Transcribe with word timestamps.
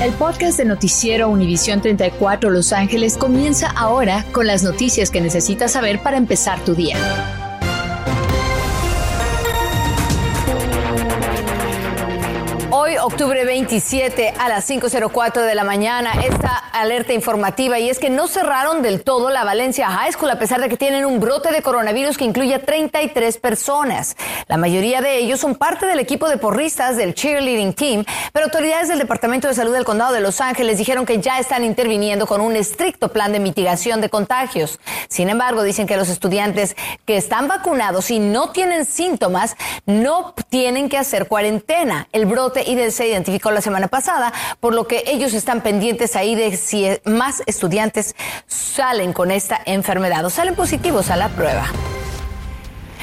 El 0.00 0.14
podcast 0.14 0.56
de 0.56 0.64
Noticiero 0.64 1.28
Univisión 1.28 1.82
34 1.82 2.48
Los 2.48 2.72
Ángeles 2.72 3.18
comienza 3.18 3.70
ahora 3.70 4.24
con 4.32 4.46
las 4.46 4.62
noticias 4.62 5.10
que 5.10 5.20
necesitas 5.20 5.72
saber 5.72 6.02
para 6.02 6.16
empezar 6.16 6.58
tu 6.64 6.74
día. 6.74 6.96
Octubre 13.02 13.44
27 13.44 14.34
a 14.38 14.48
las 14.48 14.68
5.04 14.68 15.42
de 15.42 15.54
la 15.54 15.64
mañana, 15.64 16.12
esta 16.22 16.56
alerta 16.56 17.12
informativa 17.12 17.78
y 17.78 17.88
es 17.88 17.98
que 17.98 18.10
no 18.10 18.26
cerraron 18.26 18.82
del 18.82 19.02
todo 19.02 19.30
la 19.30 19.44
Valencia 19.44 19.88
High 19.88 20.12
School 20.12 20.30
a 20.30 20.38
pesar 20.38 20.60
de 20.60 20.68
que 20.68 20.76
tienen 20.76 21.06
un 21.06 21.20
brote 21.20 21.50
de 21.50 21.62
coronavirus 21.62 22.18
que 22.18 22.24
incluye 22.24 22.54
a 22.54 22.62
33 22.62 23.38
personas. 23.38 24.16
La 24.48 24.56
mayoría 24.56 25.00
de 25.00 25.16
ellos 25.16 25.40
son 25.40 25.54
parte 25.54 25.86
del 25.86 25.98
equipo 25.98 26.28
de 26.28 26.36
porristas 26.36 26.96
del 26.96 27.14
cheerleading 27.14 27.74
team, 27.74 28.04
pero 28.32 28.46
autoridades 28.46 28.88
del 28.88 28.98
Departamento 28.98 29.48
de 29.48 29.54
Salud 29.54 29.72
del 29.72 29.84
Condado 29.84 30.12
de 30.12 30.20
Los 30.20 30.40
Ángeles 30.40 30.78
dijeron 30.78 31.06
que 31.06 31.20
ya 31.20 31.38
están 31.38 31.64
interviniendo 31.64 32.26
con 32.26 32.40
un 32.40 32.56
estricto 32.56 33.08
plan 33.08 33.32
de 33.32 33.40
mitigación 33.40 34.00
de 34.00 34.10
contagios. 34.10 34.78
Sin 35.08 35.28
embargo, 35.28 35.62
dicen 35.62 35.86
que 35.86 35.96
los 35.96 36.08
estudiantes 36.08 36.76
que 37.06 37.16
están 37.16 37.48
vacunados 37.48 38.10
y 38.10 38.18
no 38.18 38.50
tienen 38.50 38.84
síntomas 38.84 39.56
no 39.86 40.34
tienen 40.48 40.88
que 40.88 40.98
hacer 40.98 41.28
cuarentena. 41.28 42.08
El 42.12 42.26
brote 42.26 42.70
se 42.90 43.06
identificó 43.06 43.50
la 43.50 43.60
semana 43.60 43.88
pasada, 43.88 44.32
por 44.60 44.74
lo 44.74 44.86
que 44.86 45.04
ellos 45.06 45.34
están 45.34 45.60
pendientes 45.60 46.16
ahí 46.16 46.34
de 46.34 46.56
si 46.56 46.88
más 47.04 47.42
estudiantes 47.46 48.14
salen 48.46 49.12
con 49.12 49.30
esta 49.30 49.60
enfermedad 49.64 50.24
o 50.24 50.30
salen 50.30 50.54
positivos 50.54 51.10
a 51.10 51.16
la 51.16 51.28
prueba. 51.28 51.66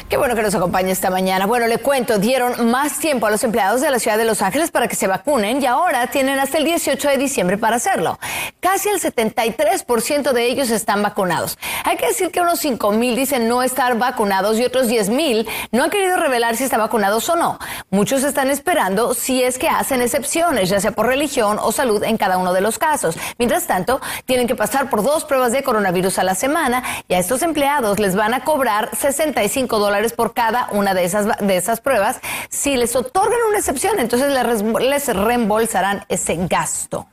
Qué 0.10 0.16
bueno 0.16 0.36
que 0.36 0.42
nos 0.42 0.56
acompañe 0.56 0.90
esta 0.90 1.10
mañana. 1.10 1.48
Bueno, 1.48 1.68
le 1.68 1.80
cuento, 1.80 2.18
dieron 2.18 2.72
más 2.72 2.98
tiempo 2.98 3.28
a 3.28 3.30
los 3.30 3.44
empleados 3.44 3.82
de 3.82 3.92
la 3.92 4.00
ciudad 4.00 4.18
de 4.18 4.24
Los 4.24 4.42
Ángeles 4.42 4.72
para 4.72 4.88
que 4.88 4.96
se 4.96 5.06
vacunen 5.06 5.62
y 5.62 5.66
ahora 5.66 6.08
tienen 6.08 6.40
hasta 6.40 6.60
el 6.60 6.64
18 6.64 7.10
de 7.10 7.18
diciembre 7.18 7.58
para 7.58 7.76
hacerlo. 7.76 8.18
Casi 8.62 8.88
el 8.88 9.02
73% 9.02 10.32
de 10.32 10.46
ellos 10.46 10.70
están 10.70 11.04
vacunados. 11.04 11.58
Hay 11.84 11.98
que 11.98 12.08
decir 12.08 12.32
que 12.32 12.40
unos 12.40 12.60
5 12.60 12.92
mil 12.94 13.18
dicen 13.18 13.50
no 13.50 13.64
estar 13.64 13.98
vacunados 13.98 14.58
y 14.58 14.64
otros 14.64 14.88
10 14.88 15.10
mil 15.10 15.46
no 15.74 15.84
han 15.84 15.90
querido 15.90 16.16
revelar 16.16 16.56
si 16.56 16.64
están 16.64 16.80
vacunados 16.80 17.28
o 17.28 17.36
no. 17.36 17.60
Muchos 17.90 18.26
están 18.26 18.50
esperando 18.50 19.14
si 19.14 19.42
es 19.42 19.58
que 19.58 19.70
hacen 19.70 20.02
excepciones, 20.02 20.68
ya 20.68 20.82
sea 20.82 20.92
por 20.92 21.08
religión 21.08 21.58
o 21.62 21.72
salud 21.72 22.04
en 22.04 22.18
cada 22.18 22.38
uno 22.38 22.52
de 22.52 22.60
los 22.60 22.78
casos. 22.78 23.16
Mientras 23.38 23.66
tanto, 23.66 24.02
tienen 24.26 24.46
que 24.46 24.56
pasar 24.56 24.90
por 24.90 25.04
dos 25.04 25.24
pruebas 25.24 25.54
de 25.54 25.64
coronavirus 25.64 26.20
a 26.20 26.26
la 26.26 26.36
semana 26.36 26.84
y 27.08 27.14
a 27.14 27.20
estos 27.20 27.44
empleados 27.44 27.98
les 27.98 28.14
van 28.14 28.34
a 28.34 28.44
cobrar 28.44 28.94
65 28.94 29.80
dólares 29.80 30.12
por 30.12 30.34
cada 30.34 30.68
una 30.74 30.94
de 30.94 31.06
esas, 31.06 31.28
de 31.40 31.56
esas 31.56 31.80
pruebas. 31.80 32.20
Si 32.50 32.76
les 32.76 32.94
otorgan 32.94 33.40
una 33.48 33.60
excepción, 33.60 34.00
entonces 34.00 34.34
les 34.34 35.08
reembolsarán 35.08 36.04
ese 36.10 36.36
gasto. 36.36 37.08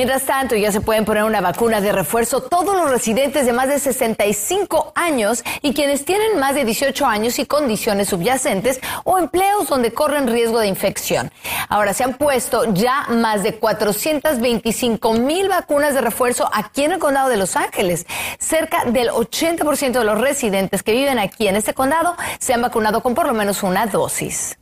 Mientras 0.00 0.22
tanto, 0.22 0.56
ya 0.56 0.72
se 0.72 0.80
pueden 0.80 1.04
poner 1.04 1.24
una 1.24 1.42
vacuna 1.42 1.82
de 1.82 1.92
refuerzo 1.92 2.40
todos 2.40 2.74
los 2.74 2.90
residentes 2.90 3.44
de 3.44 3.52
más 3.52 3.68
de 3.68 3.78
65 3.78 4.94
años 4.94 5.44
y 5.60 5.74
quienes 5.74 6.06
tienen 6.06 6.38
más 6.38 6.54
de 6.54 6.64
18 6.64 7.04
años 7.04 7.38
y 7.38 7.44
condiciones 7.44 8.08
subyacentes 8.08 8.80
o 9.04 9.18
empleos 9.18 9.68
donde 9.68 9.92
corren 9.92 10.26
riesgo 10.26 10.58
de 10.58 10.68
infección. 10.68 11.30
Ahora 11.68 11.92
se 11.92 12.04
han 12.04 12.14
puesto 12.14 12.72
ya 12.72 13.08
más 13.10 13.42
de 13.42 13.56
425 13.56 15.12
mil 15.12 15.50
vacunas 15.50 15.92
de 15.92 16.00
refuerzo 16.00 16.48
aquí 16.50 16.84
en 16.84 16.92
el 16.92 16.98
condado 16.98 17.28
de 17.28 17.36
Los 17.36 17.54
Ángeles. 17.54 18.06
Cerca 18.38 18.86
del 18.86 19.10
80% 19.10 19.98
de 19.98 20.04
los 20.04 20.18
residentes 20.18 20.82
que 20.82 20.92
viven 20.92 21.18
aquí 21.18 21.46
en 21.46 21.56
este 21.56 21.74
condado 21.74 22.16
se 22.38 22.54
han 22.54 22.62
vacunado 22.62 23.02
con 23.02 23.14
por 23.14 23.26
lo 23.26 23.34
menos 23.34 23.62
una 23.62 23.84
dosis. 23.84 24.56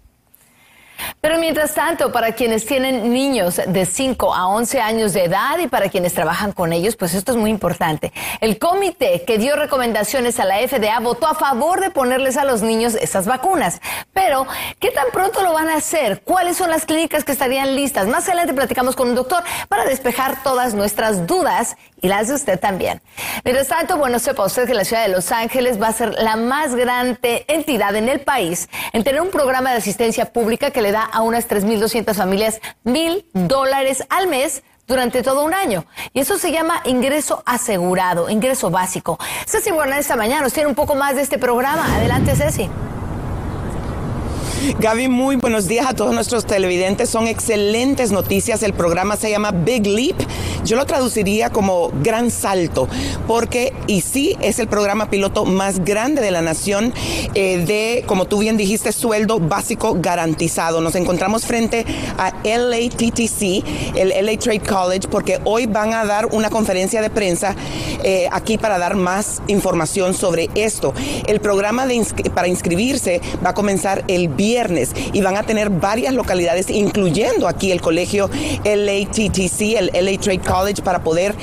Pero 1.21 1.39
mientras 1.39 1.75
tanto, 1.75 2.13
para 2.13 2.33
quienes 2.33 2.67
tienen 2.67 3.13
niños 3.13 3.61
de 3.67 3.87
5 3.87 4.35
a 4.35 4.49
11 4.49 4.81
años 4.81 5.13
de 5.13 5.25
edad 5.25 5.59
y 5.59 5.67
para 5.67 5.89
quienes 5.89 6.15
trabajan 6.15 6.53
con 6.53 6.73
ellos, 6.73 6.97
pues 6.97 7.15
esto 7.15 7.33
es 7.33 7.39
muy 7.39 7.51
importante. 7.51 8.13
El 8.41 8.59
comité 8.59 9.25
que 9.27 9.39
dio 9.39 9.57
recomendaciones 9.57 10.39
a 10.41 10.45
la 10.45 10.57
FDA 10.59 10.99
votó 11.01 11.27
a 11.27 11.35
favor 11.35 11.81
de 11.81 11.91
ponerles 11.91 12.37
a 12.37 12.45
los 12.45 12.63
niños 12.63 12.95
esas 12.95 13.27
vacunas. 13.27 13.81
Pero, 14.13 14.47
¿qué 14.79 14.91
tan 14.91 15.07
pronto 15.13 15.43
lo 15.43 15.53
van 15.53 15.69
a 15.69 15.77
hacer? 15.77 16.23
¿Cuáles 16.23 16.57
son 16.57 16.71
las 16.71 16.85
clínicas 16.85 17.25
que 17.25 17.33
estarían 17.33 17.75
listas? 17.75 18.07
Más 18.07 18.27
adelante 18.29 18.55
platicamos 18.55 18.97
con 18.97 19.09
un 19.09 19.15
doctor 19.15 19.43
para 19.69 19.85
despejar 19.85 20.43
todas 20.43 20.75
nuestras 20.75 21.27
dudas 21.27 21.77
y 22.01 22.09
las 22.09 22.29
de 22.29 22.35
usted 22.35 22.61
también. 22.61 23.01
Mientras 23.45 23.69
tanto, 23.69 23.97
bueno, 23.97 24.19
sepa 24.19 24.45
usted 24.45 24.67
que 24.67 24.75
la 24.75 24.85
ciudad 24.85 25.03
de 25.03 25.09
Los 25.09 25.33
Ángeles 25.33 25.81
va 25.81 25.89
a 25.89 25.93
ser 25.93 26.15
la 26.15 26.37
más 26.37 26.75
grande 26.75 27.45
entidad 27.49 27.97
en 27.97 28.09
el 28.09 28.21
país 28.21 28.69
en 28.93 29.05
tener 29.05 29.21
un 29.21 29.31
programa 29.31 29.71
de 29.71 29.79
asistencia 29.79 30.27
pública 30.27 30.71
que 30.71 30.83
le 30.83 30.88
da 30.93 31.03
a 31.03 31.23
unas 31.23 31.49
3.200 31.49 32.15
familias 32.15 32.61
mil 32.85 33.27
dólares 33.33 34.05
al 34.09 34.29
mes 34.29 34.63
durante 34.87 35.23
todo 35.23 35.45
un 35.45 35.55
año. 35.55 35.85
Y 36.13 36.21
eso 36.21 36.39
se 36.39 36.51
llama 36.51 36.81
ingreso 36.85 37.43
asegurado, 37.47 38.31
ingreso 38.31 38.71
básico. 38.71 39.19
Ceci 39.47 39.71
Bueno, 39.71 39.95
esta 39.95 40.17
mañana 40.17 40.43
nos 40.43 40.53
tiene 40.53 40.69
un 40.69 40.75
poco 40.75 40.95
más 40.95 41.15
de 41.15 41.23
este 41.23 41.39
programa. 41.39 41.85
Adelante, 41.97 42.35
Ceci. 42.35 42.69
Gaby, 44.81 45.07
muy 45.09 45.37
buenos 45.37 45.69
días 45.69 45.87
a 45.87 45.95
todos 45.95 46.13
nuestros 46.13 46.45
televidentes. 46.45 47.09
Son 47.09 47.29
excelentes 47.29 48.11
noticias. 48.11 48.63
El 48.65 48.73
programa 48.73 49.17
se 49.17 49.31
llama 49.31 49.53
Big 49.53 49.87
Leap. 49.87 50.17
Yo 50.65 50.77
lo 50.77 50.85
traduciría 50.85 51.51
como 51.51 51.93
gran 52.03 52.31
salto, 52.33 52.89
porque, 53.29 53.73
y 53.87 54.01
sí, 54.01 54.37
es 54.41 54.59
el 54.59 54.67
programa 54.67 55.09
piloto 55.09 55.45
más 55.45 55.85
grande 55.85 56.21
de 56.21 56.33
la 56.33 56.43
nación 56.43 56.93
eh, 57.35 57.59
de, 57.59 58.05
como 58.07 58.25
tú 58.25 58.39
bien 58.39 58.57
dijiste, 58.57 58.91
sueldo 58.91 59.39
básico 59.39 59.97
garantizado. 60.01 60.81
Nos 60.81 60.97
encontramos 60.97 61.47
frente 61.47 61.87
a 62.19 62.33
LATTC, 62.45 63.65
el 63.95 64.27
LA 64.27 64.39
Trade 64.39 64.61
College, 64.61 65.09
porque 65.09 65.41
hoy 65.45 65.67
van 65.67 65.95
a 65.95 66.05
dar 66.05 66.27
una 66.27 66.51
conferencia 66.51 67.01
de 67.01 67.11
prensa 67.11 67.55
eh, 68.03 68.29
aquí 68.33 68.59
para 68.59 68.79
dar 68.79 68.97
más 68.97 69.41
información 69.47 70.15
sobre 70.15 70.51
esto. 70.57 70.93
El 71.27 71.41
programa 71.41 71.87
de 71.87 71.99
para 72.35 72.49
inscribirse 72.49 73.21
va 73.45 73.51
a 73.51 73.55
comenzar 73.55 74.05
el 74.09 74.29
viernes 74.29 74.48
viernes 74.49 74.93
y 75.13 75.21
van 75.21 75.37
a 75.37 75.43
tener 75.43 75.69
varias 75.69 76.15
localidades, 76.15 76.71
incluyendo 76.71 77.49
aquí 77.49 77.71
el 77.71 77.83
colegio 77.83 78.31
LATTC, 78.65 79.77
el 79.77 79.91
LA 79.93 80.19
Trade 80.19 80.41
College, 80.41 80.83
para 80.83 81.05
poder 81.05 81.35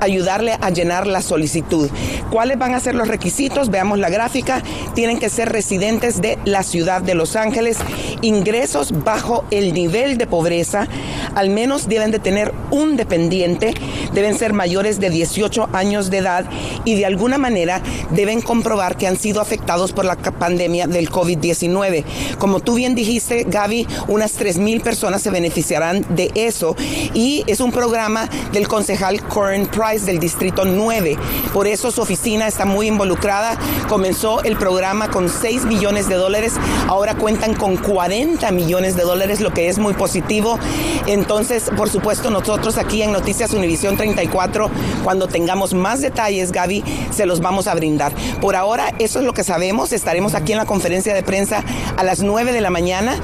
ayudarle 0.00 0.56
a 0.60 0.70
llenar 0.70 1.06
la 1.06 1.22
solicitud. 1.22 1.88
¿Cuáles 2.32 2.58
van 2.58 2.74
a 2.74 2.80
ser 2.80 2.96
los 2.96 3.06
requisitos? 3.06 3.70
Veamos 3.70 4.00
la 4.00 4.10
gráfica. 4.10 4.62
Tienen 4.94 5.20
que 5.20 5.30
ser 5.30 5.50
residentes 5.50 6.20
de 6.20 6.36
la 6.44 6.64
ciudad 6.64 7.00
de 7.00 7.14
Los 7.14 7.36
Ángeles, 7.36 7.78
ingresos 8.22 9.04
bajo 9.04 9.44
el 9.52 9.72
nivel 9.72 10.18
de 10.18 10.26
pobreza, 10.26 10.88
al 11.34 11.50
menos 11.50 11.88
deben 11.88 12.10
de 12.10 12.18
tener 12.18 12.52
un 12.70 12.96
dependiente, 12.96 13.72
deben 14.12 14.36
ser 14.36 14.52
mayores 14.52 14.98
de 14.98 15.10
18 15.10 15.68
años 15.72 16.10
de 16.10 16.18
edad 16.18 16.44
y 16.84 16.96
de 16.96 17.06
alguna 17.06 17.38
manera 17.38 17.80
deben 18.10 18.40
comprobar 18.40 18.96
que 18.96 19.06
han 19.06 19.16
sido 19.16 19.40
afectados 19.40 19.92
por 19.92 20.04
la 20.04 20.16
pandemia 20.16 20.86
del 20.86 21.10
COVID-19. 21.10 22.04
Como 22.48 22.60
tú 22.60 22.76
bien 22.76 22.94
dijiste, 22.94 23.44
Gaby, 23.46 23.86
unas 24.06 24.40
3.000 24.40 24.80
personas 24.80 25.20
se 25.20 25.28
beneficiarán 25.28 26.06
de 26.16 26.30
eso 26.34 26.76
y 27.12 27.44
es 27.46 27.60
un 27.60 27.72
programa 27.72 28.26
del 28.52 28.66
concejal 28.66 29.20
Corin 29.24 29.66
Price 29.66 30.06
del 30.06 30.18
Distrito 30.18 30.64
9. 30.64 31.18
Por 31.52 31.66
eso 31.66 31.90
su 31.90 32.00
oficina 32.00 32.48
está 32.48 32.64
muy 32.64 32.86
involucrada. 32.86 33.58
Comenzó 33.86 34.42
el 34.44 34.56
programa 34.56 35.10
con 35.10 35.28
6 35.28 35.66
millones 35.66 36.08
de 36.08 36.14
dólares, 36.14 36.54
ahora 36.86 37.16
cuentan 37.16 37.52
con 37.52 37.76
40 37.76 38.50
millones 38.52 38.96
de 38.96 39.02
dólares, 39.02 39.42
lo 39.42 39.52
que 39.52 39.68
es 39.68 39.78
muy 39.78 39.92
positivo. 39.92 40.58
Entonces, 41.06 41.70
por 41.76 41.90
supuesto, 41.90 42.30
nosotros 42.30 42.78
aquí 42.78 43.02
en 43.02 43.12
Noticias 43.12 43.52
Univisión 43.52 43.98
34, 43.98 44.70
cuando 45.04 45.28
tengamos 45.28 45.74
más 45.74 46.00
detalles, 46.00 46.50
Gaby, 46.50 46.82
se 47.10 47.26
los 47.26 47.40
vamos 47.40 47.66
a 47.66 47.74
brindar. 47.74 48.14
Por 48.40 48.56
ahora, 48.56 48.94
eso 48.98 49.18
es 49.18 49.26
lo 49.26 49.34
que 49.34 49.44
sabemos. 49.44 49.92
Estaremos 49.92 50.34
aquí 50.34 50.52
en 50.52 50.58
la 50.58 50.64
conferencia 50.64 51.12
de 51.12 51.22
prensa 51.22 51.62
a 51.98 52.02
las 52.02 52.20
9 52.20 52.37
de 52.44 52.60
la 52.60 52.70
mañana 52.70 53.16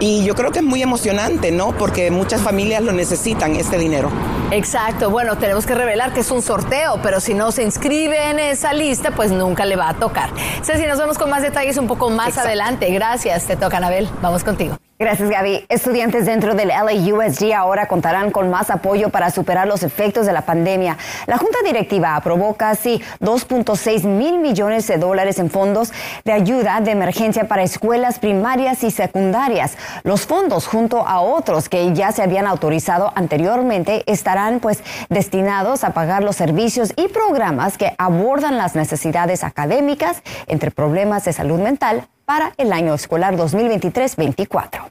y 0.00 0.24
yo 0.24 0.34
creo 0.34 0.50
que 0.50 0.58
es 0.58 0.64
muy 0.64 0.82
emocionante, 0.82 1.52
¿no? 1.52 1.72
Porque 1.76 2.10
muchas 2.10 2.40
familias 2.40 2.82
lo 2.82 2.92
necesitan, 2.92 3.54
este 3.56 3.78
dinero. 3.78 4.10
Exacto, 4.50 5.10
bueno, 5.10 5.38
tenemos 5.38 5.64
que 5.64 5.74
revelar 5.74 6.12
que 6.12 6.20
es 6.20 6.30
un 6.30 6.42
sorteo, 6.42 7.00
pero 7.02 7.20
si 7.20 7.34
no 7.34 7.52
se 7.52 7.62
inscribe 7.62 8.30
en 8.30 8.38
esa 8.38 8.72
lista, 8.72 9.12
pues 9.12 9.30
nunca 9.30 9.64
le 9.64 9.76
va 9.76 9.90
a 9.90 9.94
tocar. 9.94 10.30
Ceci, 10.62 10.86
nos 10.86 10.98
vemos 10.98 11.18
con 11.18 11.30
más 11.30 11.42
detalles 11.42 11.76
un 11.78 11.86
poco 11.86 12.10
más 12.10 12.36
adelante. 12.36 12.90
Gracias, 12.90 13.46
te 13.46 13.56
toca, 13.56 13.76
Anabel. 13.76 14.08
Vamos 14.20 14.44
contigo. 14.44 14.76
Gracias, 15.02 15.30
Gaby. 15.30 15.66
Estudiantes 15.68 16.26
dentro 16.26 16.54
del 16.54 16.68
LAUSD 16.68 17.54
ahora 17.56 17.88
contarán 17.88 18.30
con 18.30 18.50
más 18.50 18.70
apoyo 18.70 19.08
para 19.08 19.32
superar 19.32 19.66
los 19.66 19.82
efectos 19.82 20.26
de 20.26 20.32
la 20.32 20.42
pandemia. 20.42 20.96
La 21.26 21.38
Junta 21.38 21.58
Directiva 21.64 22.14
aprobó 22.14 22.54
casi 22.54 23.02
2.6 23.18 24.04
mil 24.04 24.38
millones 24.38 24.86
de 24.86 24.98
dólares 24.98 25.40
en 25.40 25.50
fondos 25.50 25.92
de 26.24 26.30
ayuda 26.30 26.80
de 26.80 26.92
emergencia 26.92 27.48
para 27.48 27.64
escuelas 27.64 28.20
primarias 28.20 28.84
y 28.84 28.92
secundarias. 28.92 29.76
Los 30.04 30.24
fondos, 30.24 30.68
junto 30.68 31.04
a 31.04 31.18
otros 31.18 31.68
que 31.68 31.92
ya 31.92 32.12
se 32.12 32.22
habían 32.22 32.46
autorizado 32.46 33.10
anteriormente, 33.16 34.04
estarán 34.06 34.60
pues 34.60 34.84
destinados 35.08 35.82
a 35.82 35.94
pagar 35.94 36.22
los 36.22 36.36
servicios 36.36 36.92
y 36.94 37.08
programas 37.08 37.76
que 37.76 37.92
abordan 37.98 38.56
las 38.56 38.76
necesidades 38.76 39.42
académicas 39.42 40.22
entre 40.46 40.70
problemas 40.70 41.24
de 41.24 41.32
salud 41.32 41.58
mental 41.58 42.06
para 42.24 42.52
el 42.56 42.72
año 42.72 42.94
escolar 42.94 43.36
2023-24. 43.36 44.90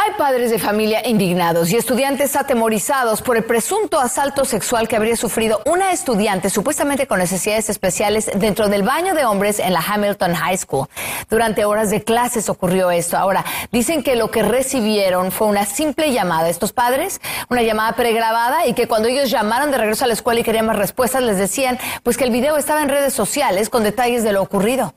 Hay 0.00 0.12
padres 0.16 0.52
de 0.52 0.60
familia 0.60 1.06
indignados 1.08 1.72
y 1.72 1.76
estudiantes 1.76 2.36
atemorizados 2.36 3.20
por 3.20 3.36
el 3.36 3.42
presunto 3.42 3.98
asalto 3.98 4.44
sexual 4.44 4.86
que 4.86 4.94
habría 4.94 5.16
sufrido 5.16 5.60
una 5.66 5.90
estudiante 5.90 6.50
supuestamente 6.50 7.08
con 7.08 7.18
necesidades 7.18 7.68
especiales 7.68 8.30
dentro 8.36 8.68
del 8.68 8.84
baño 8.84 9.14
de 9.14 9.24
hombres 9.24 9.58
en 9.58 9.72
la 9.72 9.80
Hamilton 9.80 10.34
High 10.34 10.58
School. 10.58 10.86
Durante 11.28 11.64
horas 11.64 11.90
de 11.90 12.04
clases 12.04 12.48
ocurrió 12.48 12.92
esto. 12.92 13.16
Ahora, 13.16 13.44
dicen 13.72 14.04
que 14.04 14.14
lo 14.14 14.30
que 14.30 14.44
recibieron 14.44 15.32
fue 15.32 15.48
una 15.48 15.66
simple 15.66 16.12
llamada. 16.12 16.48
Estos 16.48 16.72
padres, 16.72 17.20
una 17.50 17.62
llamada 17.62 17.96
pregrabada 17.96 18.68
y 18.68 18.74
que 18.74 18.86
cuando 18.86 19.08
ellos 19.08 19.30
llamaron 19.30 19.72
de 19.72 19.78
regreso 19.78 20.04
a 20.04 20.06
la 20.06 20.14
escuela 20.14 20.38
y 20.38 20.44
querían 20.44 20.66
más 20.66 20.76
respuestas, 20.76 21.24
les 21.24 21.38
decían 21.38 21.76
pues 22.04 22.16
que 22.16 22.22
el 22.22 22.30
video 22.30 22.56
estaba 22.56 22.82
en 22.82 22.88
redes 22.88 23.14
sociales 23.14 23.68
con 23.68 23.82
detalles 23.82 24.22
de 24.22 24.30
lo 24.30 24.42
ocurrido. 24.42 24.94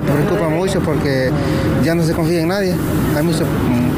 Me 0.00 0.10
preocupa 0.10 0.48
mucho 0.48 0.80
porque 0.80 1.30
ya 1.84 1.94
no 1.94 2.02
se 2.02 2.14
confía 2.14 2.40
en 2.40 2.48
nadie. 2.48 2.74
Hay 3.14 3.22
mucho, 3.22 3.44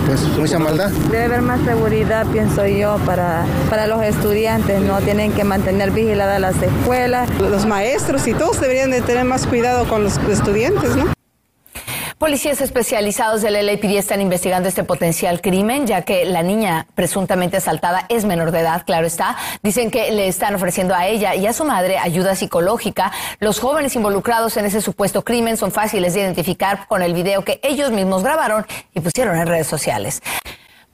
pues, 0.07 0.23
mucha 0.37 0.59
maldad. 0.59 0.91
Debe 1.11 1.25
haber 1.25 1.43
más 1.43 1.61
seguridad, 1.65 2.27
pienso 2.33 2.67
yo, 2.67 2.99
para, 3.07 3.45
para 3.71 3.87
los 3.87 4.03
estudiantes. 4.03 4.81
No 4.81 4.99
tienen 5.01 5.33
que 5.33 5.45
mantener 5.45 5.93
vigiladas 5.93 6.41
las 6.41 6.61
escuelas. 6.61 7.31
Los 7.39 7.65
maestros 7.67 8.27
y 8.27 8.35
todos 8.35 8.61
deberían 8.61 8.91
de 8.91 9.03
tener 9.03 9.25
más 9.25 9.47
cuidado 9.47 9.87
con 9.87 10.03
los 10.03 10.19
estudiantes, 10.29 10.97
¿no? 10.97 11.14
Policías 12.19 12.61
especializados 12.61 13.43
del 13.43 13.55
LAPD 13.67 13.97
están 13.97 14.21
investigando 14.21 14.69
este 14.69 14.85
potencial 14.85 15.41
crimen, 15.41 15.85
ya 15.85 16.03
que 16.03 16.25
la 16.25 16.45
niña 16.45 16.87
presuntamente 16.95 17.57
asaltada 17.57 18.07
es 18.09 18.25
menor 18.25 18.53
de 18.53 18.61
edad, 18.61 18.85
claro 18.87 19.05
está. 19.05 19.37
Dicen 19.65 19.91
que 19.91 20.13
le 20.13 20.29
están 20.29 20.55
ofreciendo 20.55 20.95
a 20.95 21.09
ella 21.09 21.35
y 21.35 21.47
a 21.47 21.53
su 21.53 21.65
madre 21.65 21.99
ayuda 21.99 22.37
psicológica. 22.37 23.11
Los 23.41 23.59
jóvenes 23.59 23.97
involucrados 23.97 24.57
en 24.57 24.65
ese 24.65 24.81
supuesto 24.81 25.25
crimen 25.25 25.57
son 25.57 25.73
fáciles 25.73 26.15
de 26.15 26.21
identificar 26.21 26.87
con 26.87 27.03
el 27.03 27.15
video 27.15 27.45
que 27.45 27.59
ellos 27.65 27.91
mismos 27.91 28.23
grabaron 28.23 28.65
y 28.95 29.01
pusieron 29.01 29.37
en 29.37 29.49
redes 29.49 29.67
sociales. 29.67 30.23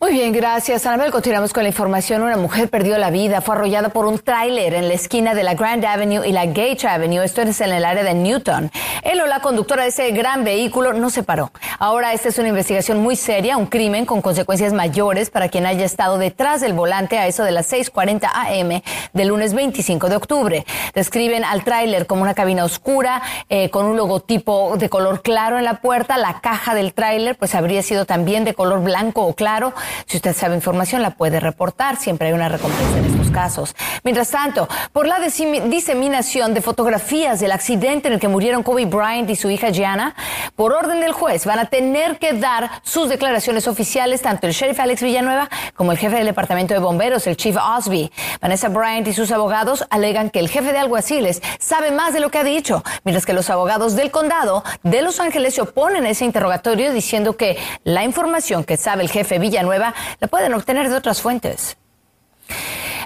Muy 0.02 0.12
bien, 0.12 0.32
gracias. 0.32 0.86
Anabel, 0.86 1.12
continuamos 1.12 1.52
con 1.52 1.62
la 1.62 1.68
información. 1.68 2.22
Una 2.22 2.38
mujer 2.38 2.70
perdió 2.70 2.96
la 2.96 3.10
vida, 3.10 3.42
fue 3.42 3.54
arrollada 3.54 3.90
por 3.90 4.06
un 4.06 4.18
tráiler 4.18 4.72
en 4.72 4.88
la 4.88 4.94
esquina 4.94 5.34
de 5.34 5.42
la 5.42 5.52
Grand 5.52 5.84
Avenue 5.84 6.26
y 6.26 6.32
la 6.32 6.46
Gage 6.46 6.88
Avenue. 6.88 7.22
Esto 7.22 7.42
es 7.42 7.60
en 7.60 7.70
el 7.70 7.84
área 7.84 8.02
de 8.02 8.14
Newton. 8.14 8.70
Él 9.02 9.20
o 9.20 9.26
la 9.26 9.40
conductora 9.40 9.82
de 9.82 9.90
ese 9.90 10.10
gran 10.12 10.42
vehículo 10.42 10.94
no 10.94 11.10
se 11.10 11.22
paró. 11.22 11.52
Ahora 11.78 12.14
esta 12.14 12.30
es 12.30 12.38
una 12.38 12.48
investigación 12.48 13.02
muy 13.02 13.14
seria, 13.14 13.58
un 13.58 13.66
crimen 13.66 14.06
con 14.06 14.22
consecuencias 14.22 14.72
mayores 14.72 15.28
para 15.28 15.50
quien 15.50 15.66
haya 15.66 15.84
estado 15.84 16.16
detrás 16.16 16.62
del 16.62 16.72
volante 16.72 17.18
a 17.18 17.26
eso 17.26 17.44
de 17.44 17.50
las 17.50 17.70
6:40 17.70 18.30
a.m. 18.32 18.82
del 19.12 19.28
lunes 19.28 19.52
25 19.52 20.08
de 20.08 20.16
octubre. 20.16 20.66
Describen 20.94 21.44
al 21.44 21.62
tráiler 21.62 22.06
como 22.06 22.22
una 22.22 22.32
cabina 22.32 22.64
oscura 22.64 23.20
eh, 23.50 23.68
con 23.68 23.84
un 23.84 23.98
logotipo 23.98 24.78
de 24.78 24.88
color 24.88 25.20
claro 25.20 25.58
en 25.58 25.64
la 25.64 25.82
puerta. 25.82 26.16
La 26.16 26.40
caja 26.40 26.74
del 26.74 26.94
tráiler 26.94 27.36
pues 27.36 27.54
habría 27.54 27.82
sido 27.82 28.06
también 28.06 28.44
de 28.44 28.54
color 28.54 28.82
blanco 28.82 29.26
o 29.26 29.34
claro. 29.34 29.74
Si 30.06 30.16
usted 30.16 30.34
sabe 30.34 30.54
información, 30.54 31.02
la 31.02 31.10
puede 31.10 31.40
reportar. 31.40 31.96
Siempre 31.96 32.28
hay 32.28 32.34
una 32.34 32.48
recompensa 32.48 32.98
en 32.98 33.06
estos 33.06 33.30
casos. 33.30 33.74
Mientras 34.02 34.30
tanto, 34.30 34.68
por 34.92 35.06
la 35.06 35.18
diseminación 35.20 36.54
de 36.54 36.60
fotografías 36.60 37.40
del 37.40 37.52
accidente 37.52 38.08
en 38.08 38.14
el 38.14 38.20
que 38.20 38.28
murieron 38.28 38.62
Kobe 38.62 38.86
Bryant 38.86 39.28
y 39.30 39.36
su 39.36 39.50
hija 39.50 39.70
Gianna, 39.70 40.14
por 40.56 40.72
orden 40.72 41.00
del 41.00 41.12
juez, 41.12 41.46
van 41.46 41.58
a 41.58 41.66
tener 41.66 42.18
que 42.18 42.32
dar 42.32 42.70
sus 42.82 43.08
declaraciones 43.08 43.68
oficiales 43.68 44.22
tanto 44.22 44.46
el 44.46 44.52
sheriff 44.52 44.80
Alex 44.80 45.02
Villanueva 45.02 45.48
como 45.74 45.92
el 45.92 45.98
jefe 45.98 46.16
del 46.16 46.26
departamento 46.26 46.74
de 46.74 46.80
bomberos, 46.80 47.26
el 47.26 47.36
chief 47.36 47.56
Osby. 47.56 48.10
Vanessa 48.40 48.68
Bryant 48.68 49.06
y 49.08 49.12
sus 49.12 49.30
abogados 49.32 49.86
alegan 49.90 50.30
que 50.30 50.40
el 50.40 50.48
jefe 50.48 50.72
de 50.72 50.78
alguaciles 50.78 51.42
sabe 51.58 51.90
más 51.90 52.12
de 52.12 52.20
lo 52.20 52.30
que 52.30 52.38
ha 52.38 52.44
dicho, 52.44 52.82
mientras 53.04 53.26
que 53.26 53.32
los 53.32 53.50
abogados 53.50 53.96
del 53.96 54.10
condado 54.10 54.64
de 54.82 55.02
Los 55.02 55.20
Ángeles 55.20 55.54
se 55.54 55.62
oponen 55.62 56.04
a 56.04 56.10
ese 56.10 56.24
interrogatorio 56.24 56.92
diciendo 56.92 57.36
que 57.36 57.58
la 57.84 58.04
información 58.04 58.64
que 58.64 58.76
sabe 58.76 59.02
el 59.02 59.10
jefe 59.10 59.38
Villanueva 59.38 59.79
la 59.80 60.28
pueden 60.28 60.54
obtener 60.54 60.88
de 60.88 60.96
otras 60.96 61.20
fuentes. 61.20 61.76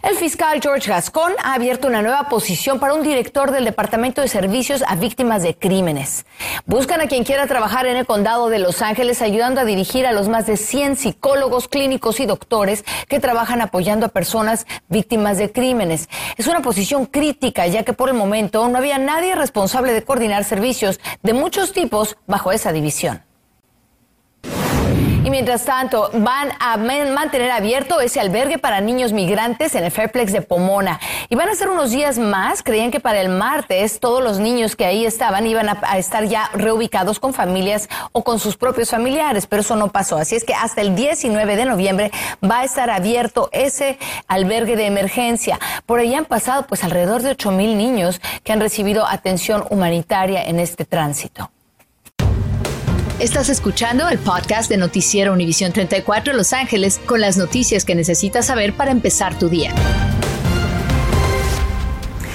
El 0.05 0.17
fiscal 0.17 0.61
George 0.61 0.91
Gascon 0.91 1.33
ha 1.43 1.55
abierto 1.55 1.89
una 1.89 2.03
nueva 2.03 2.29
posición 2.29 2.79
para 2.79 2.93
un 2.93 3.03
director 3.03 3.53
del 3.53 3.65
Departamento 3.65 4.21
de 4.21 4.29
Servicios 4.29 4.85
a 4.87 4.97
Víctimas 4.97 5.43
de 5.43 5.57
Crímenes. 5.57 6.27
Buscan 6.67 7.01
a 7.01 7.07
quien 7.07 7.25
quiera 7.25 7.47
trabajar 7.47 7.87
en 7.87 7.97
el 7.97 8.05
condado 8.05 8.51
de 8.51 8.59
Los 8.59 8.83
Ángeles 8.83 9.23
ayudando 9.23 9.63
a 9.63 9.65
dirigir 9.65 10.07
a 10.07 10.13
los 10.13 10.29
más 10.29 10.47
de 10.47 10.59
100 10.59 10.97
psicólogos, 10.97 11.69
clínicos 11.69 12.21
y 12.21 12.27
doctores 12.27 12.85
que 13.09 13.19
trabajan 13.19 13.63
apoyando 13.63 14.05
a 14.05 14.11
personas 14.11 14.67
víctimas 14.91 15.39
de 15.39 15.51
crímenes. 15.51 16.11
Es 16.37 16.49
una 16.49 16.61
posición 16.61 17.07
crítica 17.07 17.67
ya 17.67 17.83
que 17.83 17.95
por 17.95 18.11
el 18.11 18.15
momento 18.15 18.69
no 18.69 18.77
había 18.77 18.99
nadie 18.99 19.35
responsable 19.35 19.95
de 19.95 20.05
coordinar 20.05 20.45
servicios 20.45 21.01
de 21.23 21.33
muchos 21.33 21.73
tipos 21.73 22.19
bajo 22.27 22.53
esa 22.53 22.73
división. 22.73 23.23
Mientras 25.35 25.65
tanto, 25.65 26.11
van 26.13 26.51
a 26.61 26.77
mantener 26.77 27.51
abierto 27.51 28.01
ese 28.01 28.21
albergue 28.21 28.57
para 28.57 28.81
niños 28.81 29.13
migrantes 29.13 29.75
en 29.75 29.83
el 29.83 29.91
Fairplex 29.91 30.33
de 30.33 30.43
Pomona. 30.43 31.01
Y 31.29 31.35
van 31.35 31.49
a 31.49 31.57
ser 31.57 31.71
unos 31.71 31.91
días 31.91 32.19
más. 32.21 32.63
Creían 32.63 32.93
que 32.93 33.01
para 33.01 33.21
el 33.21 33.31
martes 33.31 33.99
todos 33.99 34.23
los 34.23 34.39
niños 34.39 34.77
que 34.77 34.85
ahí 34.87 35.05
estaban 35.05 35.45
iban 35.49 35.69
a, 35.69 35.99
estar 35.99 36.23
ya 36.27 36.49
reubicados 36.55 37.19
con 37.19 37.35
familias 37.35 37.89
o 38.13 38.23
con 38.23 38.39
sus 38.39 38.57
propios 38.57 38.91
familiares, 38.91 39.49
pero 39.49 39.63
eso 39.63 39.75
no 39.75 39.89
pasó. 39.89 40.19
Así 40.19 40.37
es 40.37 40.45
que 40.45 40.55
hasta 40.55 40.83
el 40.83 40.95
19 40.95 41.57
de 41.57 41.65
noviembre 41.65 42.13
va 42.49 42.61
a 42.61 42.65
estar 42.65 42.89
abierto 42.89 43.49
ese 43.51 43.99
albergue 44.29 44.77
de 44.77 44.87
emergencia. 44.87 45.59
Por 45.85 45.99
ahí 45.99 46.15
han 46.15 46.27
pasado 46.27 46.65
pues 46.69 46.85
alrededor 46.85 47.23
de 47.23 47.31
8 47.31 47.51
mil 47.51 47.77
niños 47.77 48.21
que 48.45 48.53
han 48.53 48.61
recibido 48.61 49.05
atención 49.05 49.65
humanitaria 49.69 50.45
en 50.45 50.61
este 50.61 50.85
tránsito. 50.85 51.51
Estás 53.21 53.49
escuchando 53.49 54.09
el 54.09 54.19
podcast 54.19 54.69
de 54.69 54.77
Noticiero 54.77 55.33
Univisión 55.33 55.73
34 55.73 56.33
Los 56.33 56.53
Ángeles 56.53 56.99
con 57.07 57.21
las 57.21 57.37
noticias 57.37 57.85
que 57.85 57.95
necesitas 57.95 58.47
saber 58.47 58.75
para 58.75 58.91
empezar 58.91 59.39
tu 59.39 59.49
día. 59.49 59.73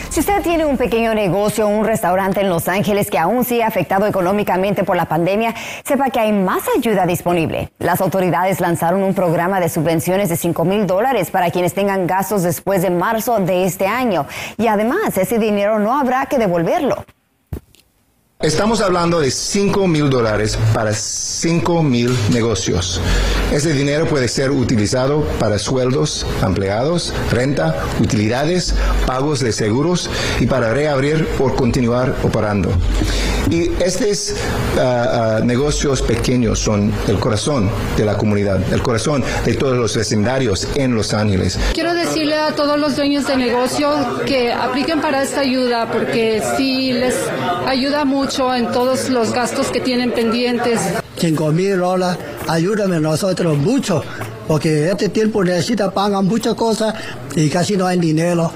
Si 0.09 0.21
usted 0.21 0.41
tiene 0.41 0.63
un 0.63 0.77
pequeño 0.77 1.13
negocio 1.13 1.67
o 1.67 1.69
un 1.69 1.85
restaurante 1.85 2.39
en 2.39 2.49
Los 2.49 2.69
Ángeles 2.69 3.11
que 3.11 3.17
aún 3.17 3.43
sigue 3.43 3.63
afectado 3.63 4.07
económicamente 4.07 4.85
por 4.85 4.95
la 4.95 5.05
pandemia, 5.05 5.53
sepa 5.83 6.11
que 6.11 6.21
hay 6.21 6.31
más 6.31 6.63
ayuda 6.77 7.05
disponible. 7.05 7.73
Las 7.79 7.99
autoridades 7.99 8.61
lanzaron 8.61 9.03
un 9.03 9.13
programa 9.13 9.59
de 9.59 9.67
subvenciones 9.67 10.29
de 10.29 10.37
5 10.37 10.63
mil 10.63 10.87
dólares 10.87 11.29
para 11.29 11.51
quienes 11.51 11.73
tengan 11.73 12.07
gastos 12.07 12.43
después 12.43 12.81
de 12.81 12.89
marzo 12.89 13.37
de 13.39 13.65
este 13.65 13.85
año. 13.85 14.27
Y 14.57 14.67
además, 14.67 15.17
ese 15.17 15.39
dinero 15.39 15.77
no 15.77 15.99
habrá 15.99 16.25
que 16.27 16.37
devolverlo. 16.37 17.03
Estamos 18.41 18.79
hablando 18.79 19.19
de 19.19 19.31
5 19.31 19.85
mil 19.85 20.09
dólares 20.09 20.57
para 20.73 20.93
5 20.93 21.83
mil 21.83 22.15
negocios. 22.31 23.01
Ese 23.51 23.73
dinero 23.73 24.07
puede 24.07 24.29
ser 24.29 24.51
utilizado 24.51 25.25
para 25.41 25.59
sueldos, 25.59 26.25
empleados, 26.41 27.13
renta, 27.31 27.83
utilidades, 27.99 28.73
pagos 29.05 29.41
de 29.41 29.51
seguros 29.51 30.09
y 30.39 30.45
para 30.45 30.73
reabrir 30.73 31.27
o 31.37 31.53
continuar 31.53 32.15
operando. 32.23 32.71
Y 33.49 33.71
estos 33.83 34.35
ah, 34.77 35.39
ah, 35.39 35.43
negocios 35.43 36.01
pequeños 36.01 36.59
son 36.59 36.93
el 37.07 37.19
corazón 37.19 37.69
de 37.97 38.05
la 38.05 38.15
comunidad, 38.15 38.61
el 38.71 38.81
corazón 38.81 39.21
de 39.43 39.55
todos 39.55 39.75
los 39.75 39.97
vecindarios 39.97 40.65
en 40.75 40.95
Los 40.95 41.13
Ángeles. 41.13 41.59
Quiero 41.73 41.93
decirle 41.93 42.35
a 42.35 42.55
todos 42.55 42.79
los 42.79 42.95
dueños 42.95 43.27
de 43.27 43.35
negocio 43.35 43.91
que 44.25 44.53
apliquen 44.53 45.01
para 45.01 45.23
esta 45.23 45.41
ayuda 45.41 45.91
porque 45.91 46.41
sí 46.55 46.93
les 46.93 47.15
ayuda 47.67 48.05
mucho 48.05 48.53
en 48.53 48.71
todos 48.71 49.09
los 49.09 49.33
gastos 49.33 49.67
que 49.67 49.79
tienen 49.79 50.11
pendientes. 50.11 50.79
Cinco 51.17 51.51
mil 51.51 51.77
dólares, 51.77 52.17
ayúdame 52.47 52.99
nosotros 52.99 53.57
mucho, 53.57 54.03
porque 54.47 54.89
este 54.89 55.09
tiempo 55.09 55.43
necesita 55.43 55.91
pagar 55.91 56.23
muchas 56.23 56.55
cosas 56.55 56.95
y 57.35 57.49
casi 57.49 57.75
no 57.75 57.85
hay 57.85 57.99
dinero. 57.99 58.51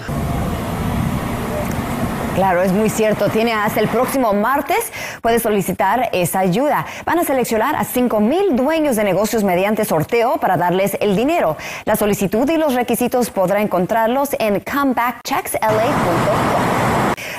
Claro, 2.35 2.63
es 2.63 2.71
muy 2.71 2.89
cierto. 2.89 3.29
Tiene 3.29 3.53
hasta 3.53 3.79
el 3.79 3.87
próximo 3.87 4.33
martes, 4.33 4.91
puede 5.21 5.39
solicitar 5.39 6.09
esa 6.13 6.39
ayuda. 6.39 6.85
Van 7.05 7.19
a 7.19 7.23
seleccionar 7.23 7.75
a 7.75 7.83
5 7.83 8.19
mil 8.19 8.55
dueños 8.55 8.95
de 8.95 9.03
negocios 9.03 9.43
mediante 9.43 9.85
sorteo 9.85 10.37
para 10.37 10.57
darles 10.57 10.97
el 10.99 11.15
dinero. 11.15 11.57
La 11.85 11.95
solicitud 11.95 12.49
y 12.49 12.57
los 12.57 12.73
requisitos 12.73 13.29
podrá 13.29 13.61
encontrarlos 13.61 14.29
en 14.39 14.61
comebackchecksla.com. 14.61 16.82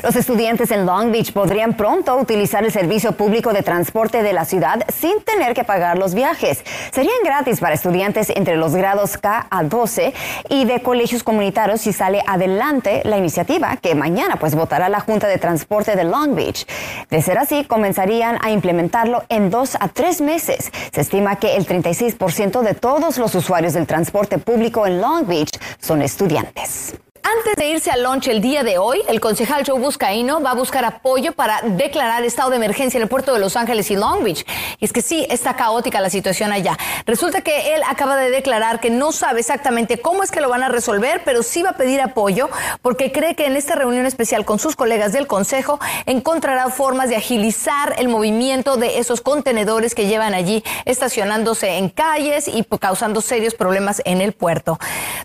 Los 0.04 0.16
estudiantes 0.16 0.70
en 0.70 0.84
Long 0.84 1.12
Beach 1.12 1.32
podrían 1.32 1.78
pronto 1.78 2.14
utilizar 2.18 2.62
el 2.62 2.70
servicio 2.70 3.12
público 3.12 3.54
de 3.54 3.62
transporte 3.62 4.22
de 4.22 4.34
la 4.34 4.44
ciudad 4.44 4.84
sin 4.94 5.22
tener 5.22 5.54
que 5.54 5.64
pagar 5.64 5.96
los 5.96 6.12
viajes. 6.12 6.62
Serían 6.92 7.16
gratis 7.24 7.58
para 7.58 7.74
estudiantes 7.74 8.28
entre 8.28 8.56
los 8.56 8.74
grados 8.74 9.16
K 9.16 9.46
a 9.48 9.64
12 9.64 10.12
y 10.50 10.66
de 10.66 10.82
colegios 10.82 11.22
comunitarios 11.22 11.80
si 11.80 11.94
sale 11.94 12.22
adelante 12.26 13.00
la 13.06 13.16
iniciativa 13.16 13.78
que 13.78 13.94
mañana 13.94 14.36
pues 14.36 14.54
votará 14.54 14.90
la 14.90 15.00
Junta 15.00 15.26
de 15.26 15.38
Transporte 15.38 15.96
de 15.96 16.04
Long 16.04 16.34
Beach. 16.34 16.66
De 17.08 17.22
ser 17.22 17.38
así, 17.38 17.64
comenzarían 17.64 18.36
a 18.42 18.50
implementarlo 18.50 19.24
en 19.30 19.48
dos 19.48 19.74
a 19.80 19.88
tres 19.88 20.20
meses. 20.20 20.70
Se 20.92 21.00
estima 21.00 21.36
que 21.36 21.56
el 21.56 21.66
36% 21.66 22.60
de 22.60 22.74
todos 22.74 23.16
los 23.16 23.34
usuarios 23.34 23.72
del 23.72 23.86
transporte 23.86 24.36
público 24.36 24.86
en 24.86 25.00
Long 25.00 25.26
Beach 25.26 25.58
son 25.80 26.02
estudiantes. 26.02 26.94
Antes 27.26 27.56
de 27.56 27.68
irse 27.68 27.90
al 27.90 28.02
lunch 28.02 28.28
el 28.28 28.42
día 28.42 28.62
de 28.64 28.76
hoy, 28.76 29.00
el 29.08 29.18
concejal 29.18 29.64
Joe 29.66 29.80
Buscaino 29.80 30.42
va 30.42 30.50
a 30.50 30.54
buscar 30.54 30.84
apoyo 30.84 31.32
para 31.32 31.62
declarar 31.62 32.22
estado 32.22 32.50
de 32.50 32.56
emergencia 32.56 32.98
en 32.98 33.02
el 33.04 33.08
puerto 33.08 33.32
de 33.32 33.38
Los 33.38 33.56
Ángeles 33.56 33.90
y 33.90 33.96
Long 33.96 34.22
Beach. 34.22 34.44
Y 34.78 34.84
es 34.84 34.92
que 34.92 35.00
sí, 35.00 35.26
está 35.30 35.56
caótica 35.56 36.02
la 36.02 36.10
situación 36.10 36.52
allá. 36.52 36.76
Resulta 37.06 37.40
que 37.40 37.74
él 37.74 37.82
acaba 37.88 38.16
de 38.16 38.28
declarar 38.28 38.78
que 38.78 38.90
no 38.90 39.10
sabe 39.10 39.40
exactamente 39.40 39.96
cómo 40.02 40.22
es 40.22 40.30
que 40.30 40.42
lo 40.42 40.50
van 40.50 40.64
a 40.64 40.68
resolver, 40.68 41.22
pero 41.24 41.42
sí 41.42 41.62
va 41.62 41.70
a 41.70 41.76
pedir 41.78 42.02
apoyo 42.02 42.50
porque 42.82 43.10
cree 43.10 43.34
que 43.34 43.46
en 43.46 43.56
esta 43.56 43.74
reunión 43.74 44.04
especial 44.04 44.44
con 44.44 44.58
sus 44.58 44.76
colegas 44.76 45.14
del 45.14 45.26
Consejo 45.26 45.80
encontrará 46.04 46.68
formas 46.68 47.08
de 47.08 47.16
agilizar 47.16 47.94
el 47.96 48.08
movimiento 48.08 48.76
de 48.76 48.98
esos 48.98 49.22
contenedores 49.22 49.94
que 49.94 50.08
llevan 50.08 50.34
allí 50.34 50.62
estacionándose 50.84 51.78
en 51.78 51.88
calles 51.88 52.48
y 52.48 52.64
causando 52.78 53.22
serios 53.22 53.54
problemas 53.54 54.02
en 54.04 54.20
el 54.20 54.34
puerto. 54.34 54.78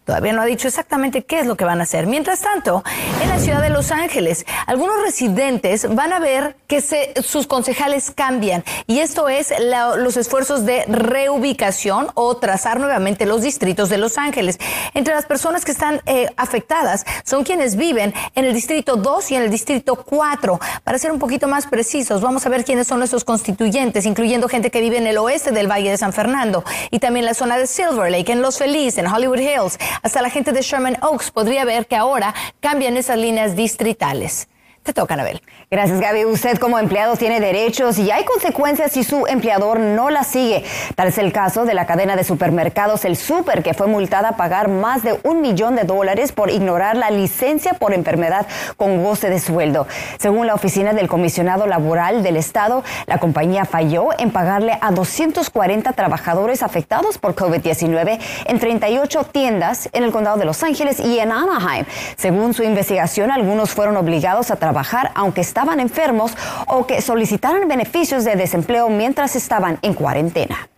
Todavía 0.05 0.31
no 0.31 0.41
ha 0.41 0.45
dicho 0.45 0.69
exactamente 0.69 1.25
qué 1.25 1.39
es 1.39 1.45
lo 1.45 1.57
que 1.57 1.65
van 1.65 1.81
a. 1.81 1.88
Mientras 1.89 2.41
tanto, 2.41 2.83
en 3.19 3.29
la 3.29 3.39
ciudad 3.39 3.63
de 3.63 3.71
Los 3.71 3.91
Ángeles, 3.91 4.45
algunos 4.67 5.01
residentes 5.01 5.87
van 5.95 6.13
a 6.13 6.19
ver 6.19 6.55
que 6.67 6.81
sus 7.23 7.47
concejales 7.47 8.11
cambian 8.11 8.63
y 8.85 8.99
esto 8.99 9.27
es 9.27 9.51
los 9.97 10.15
esfuerzos 10.15 10.67
de 10.67 10.85
reubicación 10.85 12.09
o 12.13 12.37
trazar 12.37 12.79
nuevamente 12.79 13.25
los 13.25 13.41
distritos 13.41 13.89
de 13.89 13.97
Los 13.97 14.19
Ángeles. 14.19 14.59
Entre 14.93 15.15
las 15.15 15.25
personas 15.25 15.65
que 15.65 15.71
están 15.71 16.01
eh, 16.05 16.27
afectadas 16.37 17.05
son 17.25 17.43
quienes 17.43 17.75
viven 17.75 18.13
en 18.35 18.45
el 18.45 18.53
distrito 18.53 18.95
2 18.95 19.31
y 19.31 19.35
en 19.35 19.43
el 19.43 19.49
distrito 19.49 19.95
4. 19.95 20.59
Para 20.83 20.99
ser 20.99 21.11
un 21.11 21.17
poquito 21.17 21.47
más 21.47 21.65
precisos, 21.65 22.21
vamos 22.21 22.45
a 22.45 22.49
ver 22.49 22.65
quiénes 22.65 22.85
son 22.85 22.99
nuestros 22.99 23.23
constituyentes, 23.23 24.05
incluyendo 24.05 24.47
gente 24.47 24.69
que 24.69 24.81
vive 24.81 24.97
en 24.97 25.07
el 25.07 25.17
oeste 25.17 25.51
del 25.51 25.67
Valle 25.67 25.89
de 25.89 25.97
San 25.97 26.13
Fernando 26.13 26.63
y 26.91 26.99
también 26.99 27.25
la 27.25 27.33
zona 27.33 27.57
de 27.57 27.65
Silver 27.65 28.11
Lake, 28.11 28.31
en 28.31 28.43
Los 28.43 28.59
Feliz, 28.59 28.99
en 28.99 29.07
Hollywood 29.07 29.39
Hills. 29.39 29.79
Hasta 30.03 30.21
la 30.21 30.29
gente 30.29 30.51
de 30.51 30.61
Sherman 30.61 30.97
Oaks 31.01 31.31
podría 31.31 31.65
ver 31.65 31.78
que 31.87 31.95
ahora 31.95 32.33
cambian 32.59 32.97
esas 32.97 33.17
líneas 33.17 33.55
distritales. 33.55 34.47
Te 34.83 34.93
toca, 34.93 35.13
Anabel. 35.13 35.41
Gracias, 35.71 35.99
Gaby. 35.99 36.25
Usted 36.25 36.57
como 36.57 36.79
empleado 36.79 37.15
tiene 37.15 37.39
derechos 37.39 37.99
y 37.99 38.09
hay 38.09 38.25
consecuencias 38.25 38.91
si 38.91 39.03
su 39.03 39.27
empleador 39.27 39.79
no 39.79 40.09
las 40.09 40.25
sigue. 40.25 40.63
Tal 40.95 41.09
es 41.09 41.19
el 41.19 41.31
caso 41.31 41.63
de 41.63 41.75
la 41.75 41.85
cadena 41.85 42.15
de 42.15 42.23
supermercados 42.23 43.05
El 43.05 43.15
Super, 43.15 43.61
que 43.61 43.75
fue 43.75 43.85
multada 43.85 44.29
a 44.29 44.35
pagar 44.35 44.67
más 44.67 45.03
de 45.03 45.19
un 45.21 45.41
millón 45.41 45.75
de 45.75 45.83
dólares 45.83 46.31
por 46.31 46.49
ignorar 46.49 46.97
la 46.97 47.11
licencia 47.11 47.75
por 47.75 47.93
enfermedad 47.93 48.47
con 48.77 49.03
goce 49.03 49.29
de 49.29 49.39
sueldo. 49.39 49.85
Según 50.17 50.47
la 50.47 50.55
oficina 50.55 50.93
del 50.93 51.07
comisionado 51.07 51.67
laboral 51.67 52.23
del 52.23 52.37
Estado, 52.37 52.83
la 53.05 53.19
compañía 53.19 53.63
falló 53.65 54.07
en 54.17 54.31
pagarle 54.31 54.75
a 54.81 54.89
240 54.89 55.93
trabajadores 55.93 56.63
afectados 56.63 57.19
por 57.19 57.35
COVID-19 57.35 58.19
en 58.45 58.57
38 58.57 59.23
tiendas 59.25 59.87
en 59.93 60.03
el 60.03 60.11
condado 60.11 60.37
de 60.37 60.45
Los 60.45 60.63
Ángeles 60.63 60.99
y 60.99 61.19
en 61.19 61.31
Anaheim. 61.31 61.85
Según 62.17 62.55
su 62.55 62.63
investigación, 62.63 63.29
algunos 63.29 63.69
fueron 63.69 63.97
obligados 63.97 64.49
a 64.49 64.55
trabajar 64.55 65.11
aunque 65.13 65.41
estaban 65.41 65.58
enfermos 65.79 66.35
o 66.67 66.85
que 66.87 67.01
solicitaran 67.01 67.67
beneficios 67.67 68.23
de 68.23 68.35
desempleo 68.35 68.89
mientras 68.89 69.35
estaban 69.35 69.79
en 69.81 69.93
cuarentena. 69.93 70.69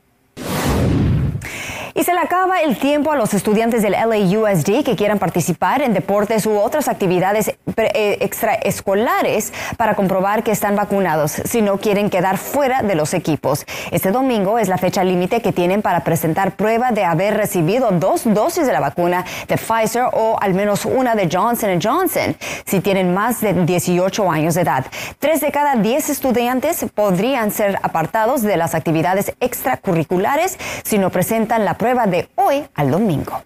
Y 1.94 2.04
se 2.04 2.14
le 2.14 2.20
acaba 2.20 2.62
el 2.62 2.78
tiempo 2.78 3.12
a 3.12 3.16
los 3.16 3.34
estudiantes 3.34 3.82
del 3.82 3.94
LAUSD 3.94 4.84
que 4.84 4.96
quieran 4.96 5.20
participar 5.20 5.82
en 5.82 5.94
deportes 5.94 6.46
u 6.46 6.58
otras 6.58 6.88
actividades 6.88 7.50
eh, 7.78 8.18
extraescolares 8.22 9.52
para 9.78 9.96
comprobar 9.96 10.44
que 10.44 10.52
están 10.52 10.76
vacunados 10.76 11.32
si 11.32 11.62
no 11.62 11.78
quieren 11.78 12.10
quedar 12.10 12.38
fuera 12.38 12.82
de 12.82 12.96
los 12.96 13.14
equipos. 13.14 13.66
Este 13.92 14.12
domingo 14.12 14.58
es 14.58 14.68
la 14.68 14.78
fecha 14.78 15.04
límite 15.04 15.42
que 15.42 15.52
tienen 15.52 15.82
para 15.82 16.04
presentar 16.04 16.56
prueba 16.56 16.92
de 16.92 17.04
haber 17.04 17.36
recibido 17.36 17.92
dos 17.92 18.22
dosis 18.26 18.66
de 18.66 18.74
la 18.74 18.80
vacuna 18.80 19.26
de 19.48 19.58
Pfizer 19.58 20.06
o 20.14 20.38
al 20.40 20.54
menos 20.54 20.86
una 20.86 21.16
de 21.16 21.30
Johnson 21.32 21.80
Johnson 21.82 22.36
si 22.66 22.80
tienen 22.80 23.14
más 23.14 23.42
de 23.42 23.54
18 23.54 24.32
años 24.32 24.56
de 24.56 24.62
edad. 24.62 24.86
Tres 25.20 25.42
de 25.42 25.52
cada 25.52 25.76
diez 25.76 26.10
estudiantes 26.10 26.86
podrían 26.94 27.52
ser 27.52 27.80
apartados 27.84 28.42
de 28.42 28.58
las 28.58 28.76
actividades 28.76 29.34
extracurriculares 29.40 30.58
si 30.84 30.98
no 30.98 31.10
presentan 31.10 31.66
la 31.66 31.78
prueba 31.82 32.06
de 32.06 32.30
hoy 32.36 32.64
al 32.76 32.92
domingo. 32.92 33.42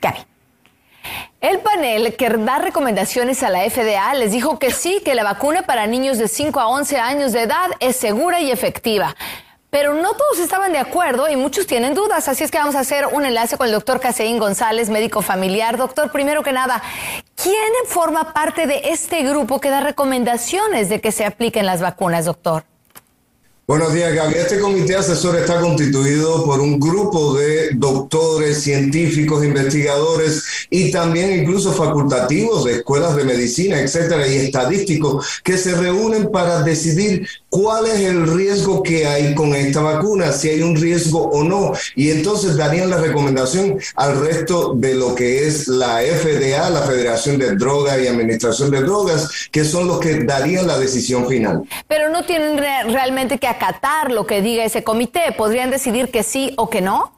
Gaby. 0.00 0.20
El 1.42 1.58
panel 1.58 2.16
que 2.16 2.30
da 2.30 2.56
recomendaciones 2.56 3.42
a 3.42 3.50
la 3.50 3.68
FDA 3.68 4.14
les 4.14 4.32
dijo 4.32 4.58
que 4.58 4.70
sí, 4.70 5.02
que 5.04 5.14
la 5.14 5.24
vacuna 5.24 5.60
para 5.60 5.86
niños 5.86 6.16
de 6.16 6.26
5 6.26 6.58
a 6.58 6.68
11 6.68 6.96
años 6.96 7.32
de 7.34 7.42
edad 7.42 7.66
es 7.80 7.96
segura 7.96 8.40
y 8.40 8.50
efectiva. 8.50 9.14
Pero 9.68 9.92
no 9.92 10.14
todos 10.14 10.38
estaban 10.38 10.72
de 10.72 10.78
acuerdo 10.78 11.28
y 11.28 11.36
muchos 11.36 11.66
tienen 11.66 11.92
dudas, 11.92 12.28
así 12.28 12.44
es 12.44 12.50
que 12.50 12.56
vamos 12.56 12.76
a 12.76 12.80
hacer 12.80 13.08
un 13.12 13.26
enlace 13.26 13.58
con 13.58 13.66
el 13.66 13.74
doctor 13.74 14.00
Caseín 14.00 14.38
González, 14.38 14.88
médico 14.88 15.20
familiar. 15.20 15.76
Doctor, 15.76 16.10
primero 16.10 16.42
que 16.42 16.52
nada, 16.52 16.82
¿quién 17.34 17.72
forma 17.88 18.32
parte 18.32 18.66
de 18.66 18.80
este 18.84 19.22
grupo 19.22 19.60
que 19.60 19.68
da 19.68 19.80
recomendaciones 19.80 20.88
de 20.88 21.02
que 21.02 21.12
se 21.12 21.26
apliquen 21.26 21.66
las 21.66 21.82
vacunas, 21.82 22.24
doctor? 22.24 22.64
Buenos 23.68 23.92
días, 23.92 24.14
Gaby. 24.14 24.34
Este 24.34 24.60
comité 24.60 24.94
asesor 24.94 25.34
está 25.34 25.60
constituido 25.60 26.44
por 26.44 26.60
un 26.60 26.78
grupo 26.78 27.34
de 27.34 27.70
doctores, 27.72 28.62
científicos, 28.62 29.44
investigadores 29.44 30.44
y 30.70 30.92
también 30.92 31.40
incluso 31.40 31.72
facultativos 31.72 32.64
de 32.64 32.74
escuelas 32.74 33.16
de 33.16 33.24
medicina, 33.24 33.80
etcétera, 33.80 34.28
y 34.28 34.36
estadísticos 34.36 35.40
que 35.42 35.58
se 35.58 35.74
reúnen 35.74 36.30
para 36.30 36.62
decidir 36.62 37.26
cuál 37.48 37.86
es 37.86 37.98
el 38.00 38.32
riesgo 38.32 38.84
que 38.84 39.04
hay 39.04 39.34
con 39.34 39.52
esta 39.52 39.80
vacuna, 39.80 40.30
si 40.30 40.48
hay 40.48 40.62
un 40.62 40.76
riesgo 40.76 41.22
o 41.30 41.42
no. 41.42 41.72
Y 41.96 42.10
entonces 42.10 42.56
darían 42.56 42.88
la 42.88 42.98
recomendación 42.98 43.80
al 43.96 44.20
resto 44.20 44.74
de 44.76 44.94
lo 44.94 45.16
que 45.16 45.48
es 45.48 45.66
la 45.66 46.02
FDA, 46.02 46.70
la 46.70 46.82
Federación 46.82 47.36
de 47.38 47.56
Drogas 47.56 47.98
y 48.00 48.06
Administración 48.06 48.70
de 48.70 48.82
Drogas, 48.82 49.48
que 49.50 49.64
son 49.64 49.88
los 49.88 49.98
que 49.98 50.22
darían 50.22 50.68
la 50.68 50.78
decisión 50.78 51.26
final. 51.26 51.64
Pero 51.88 52.10
no 52.10 52.24
tienen 52.24 52.58
realmente 52.58 53.38
que 53.38 53.55
acatar 53.56 54.10
lo 54.10 54.26
que 54.26 54.42
diga 54.42 54.64
ese 54.64 54.84
comité? 54.84 55.32
¿Podrían 55.36 55.70
decidir 55.70 56.10
que 56.10 56.22
sí 56.22 56.54
o 56.56 56.70
que 56.70 56.80
no? 56.80 57.16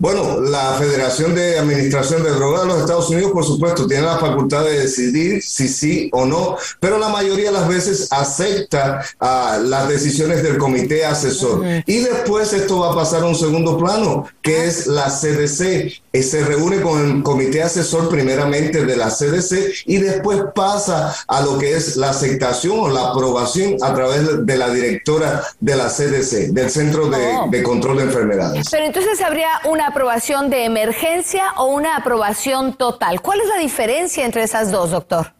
Bueno, 0.00 0.40
la 0.40 0.76
Federación 0.78 1.34
de 1.34 1.58
Administración 1.58 2.22
de 2.22 2.30
Drogas 2.30 2.62
de 2.62 2.68
los 2.68 2.78
Estados 2.80 3.10
Unidos, 3.10 3.32
por 3.32 3.44
supuesto, 3.44 3.86
tiene 3.86 4.04
la 4.04 4.16
facultad 4.16 4.64
de 4.64 4.78
decidir 4.78 5.42
si 5.42 5.68
sí 5.68 6.08
o 6.12 6.24
no, 6.24 6.56
pero 6.80 6.98
la 6.98 7.10
mayoría 7.10 7.52
de 7.52 7.58
las 7.58 7.68
veces 7.68 8.08
acepta 8.10 9.04
ah, 9.20 9.58
las 9.62 9.90
decisiones 9.90 10.42
del 10.42 10.56
comité 10.56 11.04
asesor. 11.04 11.62
Y 11.84 11.98
después 11.98 12.50
esto 12.54 12.78
va 12.78 12.92
a 12.92 12.94
pasar 12.94 13.24
a 13.24 13.26
un 13.26 13.34
segundo 13.34 13.76
plano, 13.76 14.26
que 14.40 14.64
es 14.64 14.86
la 14.86 15.10
CDC. 15.10 15.92
Eh, 16.12 16.22
se 16.22 16.44
reúne 16.44 16.80
con 16.80 17.04
el 17.04 17.22
comité 17.22 17.62
asesor 17.62 18.08
primeramente 18.08 18.84
de 18.84 18.96
la 18.96 19.10
CDC 19.10 19.84
y 19.86 19.98
después 19.98 20.42
pasa 20.54 21.14
a 21.28 21.40
lo 21.40 21.56
que 21.56 21.76
es 21.76 21.96
la 21.96 22.10
aceptación 22.10 22.80
o 22.80 22.88
la 22.88 23.10
aprobación 23.10 23.76
a 23.80 23.94
través 23.94 24.44
de 24.44 24.56
la 24.56 24.70
directora 24.70 25.44
de 25.60 25.76
la 25.76 25.86
CDC, 25.88 26.52
del 26.52 26.68
Centro 26.70 27.08
de, 27.08 27.36
oh. 27.36 27.48
de 27.48 27.62
Control 27.62 27.98
de 27.98 28.04
Enfermedades. 28.04 28.66
Pero 28.70 28.86
entonces 28.86 29.20
habría 29.20 29.48
una 29.68 29.86
aprobación 29.88 30.50
de 30.50 30.64
emergencia 30.64 31.52
o 31.56 31.66
una 31.66 31.96
aprobación 31.96 32.74
total. 32.76 33.20
¿Cuál 33.20 33.40
es 33.40 33.48
la 33.48 33.58
diferencia 33.58 34.24
entre 34.24 34.42
esas 34.42 34.72
dos, 34.72 34.90
doctor? 34.90 35.39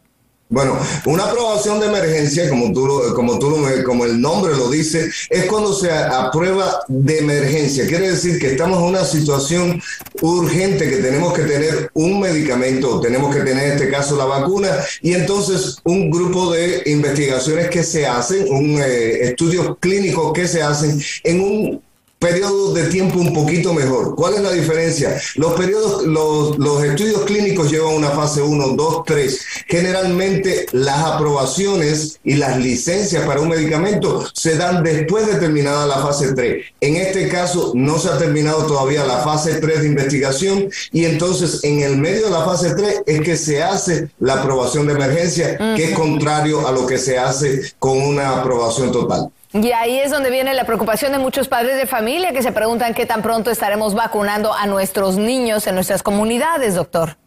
Bueno, 0.51 0.77
una 1.05 1.23
aprobación 1.23 1.79
de 1.79 1.85
emergencia, 1.85 2.49
como 2.49 2.73
tú, 2.73 2.85
como 3.15 3.39
tú 3.39 3.55
como 3.85 4.03
el 4.03 4.19
nombre 4.19 4.53
lo 4.53 4.69
dice, 4.69 5.09
es 5.29 5.45
cuando 5.45 5.73
se 5.73 5.89
aprueba 5.89 6.81
de 6.89 7.19
emergencia. 7.19 7.87
Quiere 7.87 8.11
decir 8.11 8.37
que 8.37 8.51
estamos 8.51 8.79
en 8.79 8.89
una 8.89 9.05
situación 9.05 9.81
urgente 10.21 10.89
que 10.89 10.97
tenemos 10.97 11.33
que 11.33 11.43
tener 11.43 11.89
un 11.93 12.19
medicamento, 12.19 12.99
tenemos 12.99 13.33
que 13.33 13.43
tener 13.43 13.63
en 13.65 13.71
este 13.77 13.89
caso 13.89 14.17
la 14.17 14.25
vacuna 14.25 14.67
y 15.01 15.13
entonces 15.13 15.77
un 15.85 16.11
grupo 16.11 16.51
de 16.51 16.83
investigaciones 16.85 17.69
que 17.69 17.85
se 17.85 18.05
hacen, 18.05 18.51
un 18.51 18.77
eh, 18.81 19.23
estudios 19.23 19.77
clínicos 19.79 20.33
que 20.33 20.49
se 20.49 20.61
hacen 20.61 21.01
en 21.23 21.39
un 21.39 21.81
periodos 22.21 22.75
de 22.75 22.83
tiempo 22.83 23.17
un 23.17 23.33
poquito 23.33 23.73
mejor. 23.73 24.15
¿Cuál 24.15 24.35
es 24.35 24.41
la 24.41 24.51
diferencia? 24.51 25.19
Los 25.35 25.53
periodos, 25.53 26.05
los, 26.05 26.59
los 26.59 26.83
estudios 26.83 27.21
clínicos 27.21 27.71
llevan 27.71 27.95
una 27.95 28.11
fase 28.11 28.43
1, 28.43 28.75
2, 28.75 29.03
3. 29.07 29.45
Generalmente 29.67 30.67
las 30.71 30.99
aprobaciones 30.99 32.19
y 32.23 32.35
las 32.35 32.59
licencias 32.59 33.25
para 33.25 33.41
un 33.41 33.49
medicamento 33.49 34.23
se 34.33 34.55
dan 34.55 34.83
después 34.83 35.25
de 35.25 35.39
terminada 35.39 35.87
la 35.87 35.97
fase 35.97 36.33
3. 36.35 36.63
En 36.79 36.95
este 36.97 37.27
caso 37.27 37.71
no 37.73 37.97
se 37.97 38.09
ha 38.09 38.19
terminado 38.19 38.67
todavía 38.67 39.03
la 39.03 39.23
fase 39.23 39.55
3 39.55 39.81
de 39.81 39.87
investigación 39.87 40.69
y 40.91 41.05
entonces 41.05 41.63
en 41.63 41.81
el 41.81 41.97
medio 41.97 42.25
de 42.25 42.31
la 42.31 42.45
fase 42.45 42.75
3 42.75 43.01
es 43.07 43.21
que 43.21 43.35
se 43.35 43.63
hace 43.63 44.09
la 44.19 44.35
aprobación 44.35 44.85
de 44.85 44.93
emergencia, 44.93 45.57
que 45.75 45.85
es 45.85 45.97
contrario 45.97 46.67
a 46.67 46.71
lo 46.71 46.85
que 46.85 46.99
se 46.99 47.17
hace 47.17 47.73
con 47.79 47.99
una 47.99 48.41
aprobación 48.41 48.91
total. 48.91 49.31
Y 49.53 49.71
ahí 49.73 49.99
es 49.99 50.11
donde 50.11 50.29
viene 50.29 50.53
la 50.53 50.63
preocupación 50.63 51.11
de 51.11 51.17
muchos 51.17 51.47
padres 51.47 51.75
de 51.75 51.85
familia 51.85 52.31
que 52.31 52.41
se 52.41 52.51
preguntan 52.51 52.93
qué 52.93 53.05
tan 53.05 53.21
pronto 53.21 53.51
estaremos 53.51 53.93
vacunando 53.93 54.53
a 54.53 54.65
nuestros 54.65 55.17
niños 55.17 55.67
en 55.67 55.75
nuestras 55.75 56.03
comunidades, 56.03 56.75
doctor. 56.75 57.17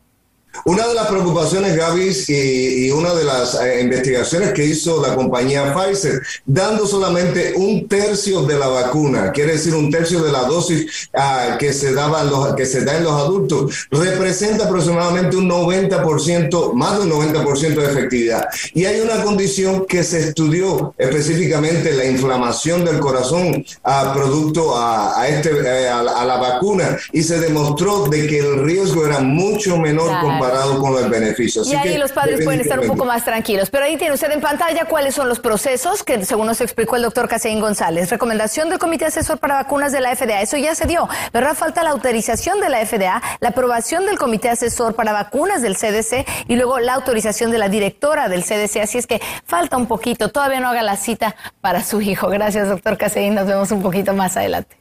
Una 0.64 0.87
de 0.87 0.94
las 0.94 1.08
preocupaciones, 1.08 1.76
Gaby, 1.76 2.16
y, 2.28 2.90
una 2.90 3.12
de 3.12 3.25
las 3.25 3.61
eh, 3.61 3.80
investigaciones 3.82 4.52
que 4.52 4.64
hizo 4.64 5.02
la 5.02 5.14
compañía 5.14 5.75
Pfizer, 5.75 6.23
dando 6.46 6.87
solamente 6.87 7.52
un 7.56 7.88
tercio 7.88 8.42
de 8.42 8.58
la 8.58 8.68
vacuna, 8.68 9.32
quiere 9.32 9.52
decir 9.52 9.75
un 9.75 9.90
tercio 9.90 10.23
de 10.23 10.32
la 10.32 10.44
dosis 10.44 11.08
ah, 11.14 11.56
que, 11.58 11.73
se 11.73 11.92
daba 11.92 12.23
los, 12.25 12.54
que 12.54 12.66
se 12.66 12.84
da 12.84 12.96
en 12.96 13.04
los 13.04 13.12
adultos, 13.12 13.88
representa 13.90 14.64
aproximadamente 14.64 15.37
un 15.37 15.50
90%, 15.50 16.73
más 16.73 16.99
de 16.99 17.04
un 17.04 17.11
90% 17.11 17.75
de 17.75 17.84
efectividad. 17.84 18.49
Y 18.73 18.84
hay 18.84 19.00
una 19.00 19.23
condición 19.23 19.84
que 19.87 20.04
se 20.04 20.28
estudió 20.28 20.94
específicamente, 20.96 21.92
la 21.92 22.06
inflamación 22.06 22.84
del 22.84 23.00
corazón 23.00 23.64
a 23.82 24.14
producto 24.14 24.78
a, 24.78 25.26
este, 25.28 25.50
eh, 25.50 25.88
a, 25.88 26.25
la 26.25 26.37
vacuna, 26.37 26.96
y 27.12 27.23
se 27.23 27.38
demostró 27.40 28.06
de 28.06 28.26
que 28.26 28.38
el 28.38 28.62
riesgo 28.64 29.04
era 29.04 29.20
mucho 29.20 29.76
menor 29.76 30.20
comparado 30.20 30.43
con 30.78 30.92
los 30.92 31.08
beneficios. 31.08 31.66
y 31.68 31.74
ahí 31.74 31.96
los 31.96 32.12
padres 32.12 32.44
pueden 32.44 32.60
estar 32.60 32.80
un 32.80 32.86
poco 32.86 33.04
más 33.04 33.24
tranquilos. 33.24 33.70
Pero 33.70 33.84
ahí 33.84 33.96
tiene 33.96 34.14
usted 34.14 34.30
en 34.30 34.40
pantalla 34.40 34.84
cuáles 34.86 35.14
son 35.14 35.28
los 35.28 35.40
procesos 35.40 36.02
que, 36.02 36.24
según 36.24 36.46
nos 36.46 36.60
explicó 36.60 36.96
el 36.96 37.02
doctor 37.02 37.28
Caseín 37.28 37.60
González. 37.60 38.10
Recomendación 38.10 38.68
del 38.68 38.78
Comité 38.78 39.06
Asesor 39.06 39.38
para 39.38 39.54
Vacunas 39.54 39.92
de 39.92 40.00
la 40.00 40.14
FDA. 40.14 40.40
Eso 40.42 40.56
ya 40.56 40.74
se 40.74 40.86
dio. 40.86 41.08
Ahora 41.32 41.54
falta 41.54 41.82
la 41.82 41.90
autorización 41.90 42.60
de 42.60 42.68
la 42.68 42.84
FDA, 42.84 43.22
la 43.40 43.48
aprobación 43.48 44.06
del 44.06 44.18
Comité 44.18 44.50
Asesor 44.50 44.94
para 44.94 45.12
Vacunas 45.12 45.62
del 45.62 45.76
CDC 45.76 46.26
y 46.48 46.56
luego 46.56 46.78
la 46.80 46.94
autorización 46.94 47.50
de 47.50 47.58
la 47.58 47.68
directora 47.68 48.28
del 48.28 48.44
CDC. 48.44 48.82
Así 48.82 48.98
es 48.98 49.06
que 49.06 49.20
falta 49.44 49.76
un 49.76 49.86
poquito. 49.86 50.28
Todavía 50.30 50.60
no 50.60 50.68
haga 50.68 50.82
la 50.82 50.96
cita 50.96 51.36
para 51.60 51.82
su 51.82 52.00
hijo. 52.00 52.28
Gracias, 52.28 52.68
doctor 52.68 52.96
Caseín. 52.96 53.34
Nos 53.34 53.46
vemos 53.46 53.70
un 53.70 53.82
poquito 53.82 54.12
más 54.12 54.36
adelante. 54.36 54.76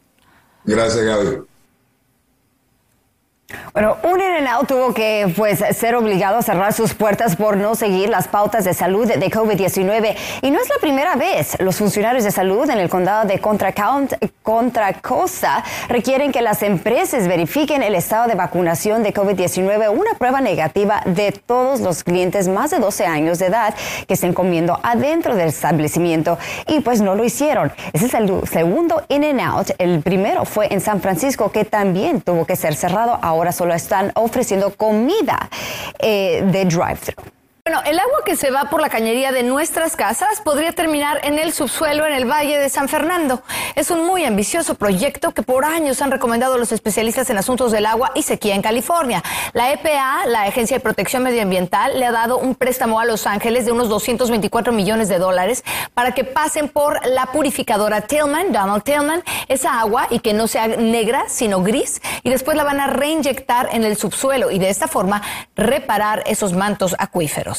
Gracias, 0.65 1.03
Gaby. 1.03 1.52
Bueno, 3.74 3.98
un 4.03 4.22
In-N-Out 4.22 4.67
tuvo 4.67 4.93
que 4.93 5.33
pues, 5.36 5.63
ser 5.75 5.95
obligado 5.95 6.38
a 6.38 6.41
cerrar 6.41 6.74
sus 6.74 6.93
puertas 6.93 7.36
por 7.36 7.57
no 7.57 7.75
seguir 7.75 8.10
las 8.10 8.27
pautas 8.27 8.65
de 8.65 8.74
salud 8.74 9.07
de 9.07 9.31
COVID-19. 9.31 10.15
Y 10.41 10.51
no 10.51 10.60
es 10.62 10.69
la 10.69 10.75
primera 10.79 11.15
vez. 11.15 11.60
Los 11.60 11.77
funcionarios 11.77 12.24
de 12.24 12.31
salud 12.31 12.69
en 12.69 12.77
el 12.77 12.89
condado 12.89 13.27
de 13.27 13.39
Contra, 13.39 14.93
Costa 15.01 15.63
requieren 15.89 16.31
que 16.31 16.41
las 16.41 16.62
empresas 16.63 17.27
verifiquen 17.27 17.81
el 17.81 17.95
estado 17.95 18.27
de 18.27 18.36
vacunación 18.36 19.01
de 19.03 19.13
COVID-19, 19.13 19.89
una 19.89 20.13
prueba 20.19 20.39
negativa 20.39 21.01
de 21.05 21.31
todos 21.31 21.79
los 21.79 22.03
clientes 22.03 22.48
más 22.48 22.72
de 22.72 22.79
12 22.79 23.05
años 23.05 23.39
de 23.39 23.48
edad 23.48 23.74
que 24.07 24.13
estén 24.13 24.33
comiendo 24.33 24.79
adentro 24.83 25.36
del 25.36 25.50
establecimiento. 25.50 26.38
Y 26.67 26.81
pues 26.81 27.01
no 27.01 27.15
lo 27.15 27.24
hicieron. 27.24 27.72
Ese 27.91 28.05
es 28.05 28.13
el 28.13 28.48
segundo 28.48 29.03
In-N-Out. 29.10 29.72
El 29.77 30.01
primero 30.01 30.45
fue 30.45 30.72
en 30.72 30.79
San 30.79 31.01
Francisco, 31.01 31.51
que 31.51 31.65
también 31.65 32.22
tuvo 32.22 32.45
que 32.45 32.55
ser 32.55 32.75
cerrado 32.75 33.17
ahora 33.22 33.43
ahora 33.44 33.52
solo 33.52 33.74
están 33.74 34.12
ofreciendo 34.16 34.74
comida 34.78 35.50
eh, 36.00 36.44
de 36.50 36.64
drive-thru. 36.64 37.43
Bueno, 37.65 37.82
el 37.86 37.98
agua 37.98 38.24
que 38.25 38.36
se 38.36 38.51
va 38.51 38.65
por 38.65 38.82
la 38.82 38.89
cañería 38.89 39.32
de 39.32 39.41
nuestras 39.41 39.96
casas 39.96 40.41
podría 40.41 40.74
terminar 40.74 41.22
en 41.24 41.39
el 41.39 41.53
subsuelo 41.53 42.05
en 42.05 42.12
el 42.12 42.29
Valle 42.29 42.60
de 42.60 42.67
San 42.67 42.89
Fernando. 42.89 43.41
Es 43.75 43.89
un 43.89 44.05
muy 44.05 44.25
ambicioso 44.25 44.75
proyecto 44.75 45.32
que 45.32 45.43
por 45.43 45.63
años 45.63 46.01
han 46.01 46.12
recomendado 46.12 46.58
los 46.58 46.74
especialistas 46.74 47.29
en 47.29 47.38
asuntos 47.38 47.72
del 47.72 47.86
agua 47.86 48.12
y 48.15 48.24
sequía 48.24 48.53
en 48.53 48.62
California. 48.62 49.24
La 49.53 49.72
EPA, 49.72 50.25
la 50.25 50.41
Agencia 50.41 50.75
de 50.75 50.82
Protección 50.82 51.24
Medioambiental, 51.24 51.98
le 51.98 52.05
ha 52.05 52.12
dado 52.12 52.38
un 52.38 52.55
préstamo 52.55 53.00
a 53.00 53.05
Los 53.05 53.25
Ángeles 53.25 53.65
de 53.65 53.72
unos 53.72 53.88
224 53.88 54.74
millones 54.74 55.08
de 55.08 55.17
dólares 55.17 55.63
para 55.93 56.12
que 56.12 56.25
pasen 56.25 56.67
por 56.67 57.00
la 57.08 57.27
purificadora 57.27 58.01
Tillman, 58.01 58.51
Donald 58.51 58.84
Tillman, 58.84 59.24
esa 59.48 59.79
agua 59.79 60.08
y 60.10 60.20
que 60.20 60.34
no 60.34 60.48
sea 60.48 60.67
negra, 60.67 61.29
sino 61.29 61.63
gris, 61.63 62.01
y 62.24 62.29
después 62.29 62.58
la 62.58 62.65
van 62.65 62.82
a 62.82 62.88
reinyectar 62.88 63.70
en 63.72 63.86
el 63.86 63.96
subsuelo 63.96 64.51
y 64.51 64.60
de 64.60 64.67
esta 64.67 64.89
forma 64.89 65.22
reparar 65.55 66.25
esos 66.25 66.51
mantos 66.51 66.93
acuíferos. 67.00 67.52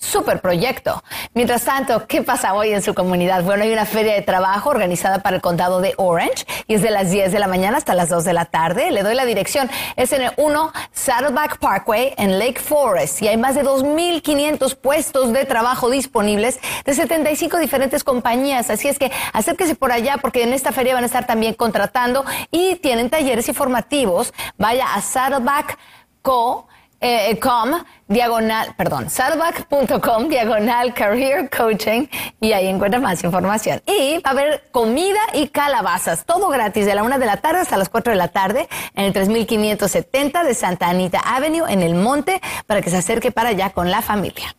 Super 0.00 0.40
proyecto. 0.40 1.02
Mientras 1.34 1.64
tanto, 1.64 2.06
¿qué 2.06 2.22
pasa 2.22 2.54
hoy 2.54 2.72
en 2.72 2.82
su 2.82 2.94
comunidad? 2.94 3.42
Bueno, 3.42 3.64
hay 3.64 3.72
una 3.72 3.84
feria 3.84 4.14
de 4.14 4.22
trabajo 4.22 4.70
organizada 4.70 5.24
para 5.24 5.34
el 5.34 5.42
condado 5.42 5.80
de 5.80 5.94
Orange 5.96 6.46
y 6.68 6.74
es 6.74 6.82
de 6.82 6.90
las 6.90 7.10
10 7.10 7.32
de 7.32 7.38
la 7.40 7.48
mañana 7.48 7.78
hasta 7.78 7.94
las 7.94 8.08
2 8.08 8.24
de 8.24 8.32
la 8.32 8.44
tarde. 8.44 8.92
Le 8.92 9.02
doy 9.02 9.16
la 9.16 9.24
dirección. 9.24 9.68
Es 9.96 10.12
en 10.12 10.22
el 10.22 10.30
1 10.36 10.72
Saddleback 10.92 11.58
Parkway 11.58 12.14
en 12.16 12.38
Lake 12.38 12.60
Forest 12.60 13.22
y 13.22 13.28
hay 13.28 13.36
más 13.36 13.56
de 13.56 13.64
2.500 13.64 14.76
puestos 14.76 15.32
de 15.32 15.44
trabajo 15.46 15.90
disponibles 15.90 16.60
de 16.84 16.94
75 16.94 17.58
diferentes 17.58 18.04
compañías. 18.04 18.70
Así 18.70 18.86
es 18.86 19.00
que 19.00 19.10
acérquese 19.32 19.74
por 19.74 19.90
allá 19.90 20.18
porque 20.18 20.44
en 20.44 20.52
esta 20.52 20.70
feria 20.70 20.94
van 20.94 21.02
a 21.02 21.06
estar 21.06 21.26
también 21.26 21.54
contratando 21.54 22.24
y 22.52 22.76
tienen 22.76 23.10
talleres 23.10 23.48
informativos. 23.48 24.32
Vaya 24.58 24.94
a 24.94 25.02
Saddleback 25.02 25.76
Co 26.22 26.68
eh, 27.00 27.38
com, 27.40 27.70
diagonal, 28.08 28.74
perdón, 28.76 29.08
saddleback.com, 29.10 30.28
diagonal 30.28 30.94
career 30.94 31.48
coaching 31.48 32.06
y 32.40 32.52
ahí 32.52 32.66
encuentra 32.66 33.00
más 33.00 33.22
información. 33.22 33.82
Y 33.86 34.18
va 34.18 34.30
a 34.30 34.30
haber 34.30 34.64
comida 34.70 35.20
y 35.34 35.48
calabazas, 35.48 36.24
todo 36.24 36.48
gratis 36.48 36.86
de 36.86 36.94
la 36.94 37.02
una 37.02 37.18
de 37.18 37.26
la 37.26 37.36
tarde 37.36 37.60
hasta 37.60 37.76
las 37.76 37.88
4 37.88 38.12
de 38.12 38.16
la 38.16 38.28
tarde 38.28 38.68
en 38.94 39.04
el 39.04 39.12
3570 39.12 40.44
de 40.44 40.54
Santa 40.54 40.88
Anita 40.88 41.20
Avenue 41.20 41.70
en 41.70 41.82
el 41.82 41.94
monte 41.94 42.40
para 42.66 42.82
que 42.82 42.90
se 42.90 42.96
acerque 42.96 43.30
para 43.30 43.50
allá 43.50 43.70
con 43.70 43.90
la 43.90 44.02
familia. 44.02 44.54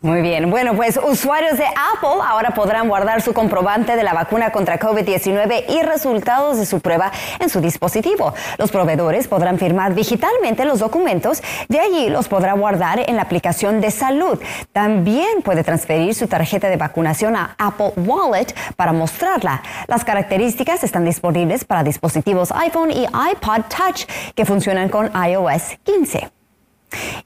Muy 0.00 0.22
bien. 0.22 0.50
Bueno, 0.50 0.74
pues 0.74 0.98
usuarios 1.02 1.58
de 1.58 1.64
Apple 1.66 2.22
ahora 2.26 2.50
podrán 2.50 2.88
guardar 2.88 3.22
su 3.22 3.32
comprobante 3.32 3.96
de 3.96 4.02
la 4.02 4.12
vacuna 4.12 4.50
contra 4.50 4.78
COVID-19 4.78 5.64
y 5.68 5.82
resultados 5.82 6.58
de 6.58 6.66
su 6.66 6.80
prueba 6.80 7.12
en 7.38 7.48
su 7.48 7.60
dispositivo. 7.60 8.34
Los 8.58 8.70
proveedores 8.70 9.28
podrán 9.28 9.58
firmar 9.58 9.94
digitalmente 9.94 10.64
los 10.64 10.80
documentos, 10.80 11.42
de 11.68 11.80
allí 11.80 12.08
los 12.08 12.28
podrá 12.28 12.54
guardar 12.54 13.00
en 13.08 13.16
la 13.16 13.22
aplicación 13.22 13.80
de 13.80 13.90
salud. 13.90 14.40
También 14.72 15.42
puede 15.42 15.64
transferir 15.64 16.14
su 16.14 16.26
tarjeta 16.26 16.68
de 16.68 16.76
vacunación 16.76 17.36
a 17.36 17.54
Apple 17.58 17.92
Wallet 17.96 18.54
para 18.76 18.92
mostrarla. 18.92 19.62
Las 19.86 20.04
características 20.04 20.84
están 20.84 21.04
disponibles 21.04 21.64
para 21.64 21.82
dispositivos 21.82 22.52
iPhone 22.52 22.90
y 22.90 23.04
iPod 23.04 23.62
Touch 23.68 24.06
que 24.34 24.44
funcionan 24.44 24.88
con 24.88 25.10
iOS 25.14 25.78
15. 25.84 26.41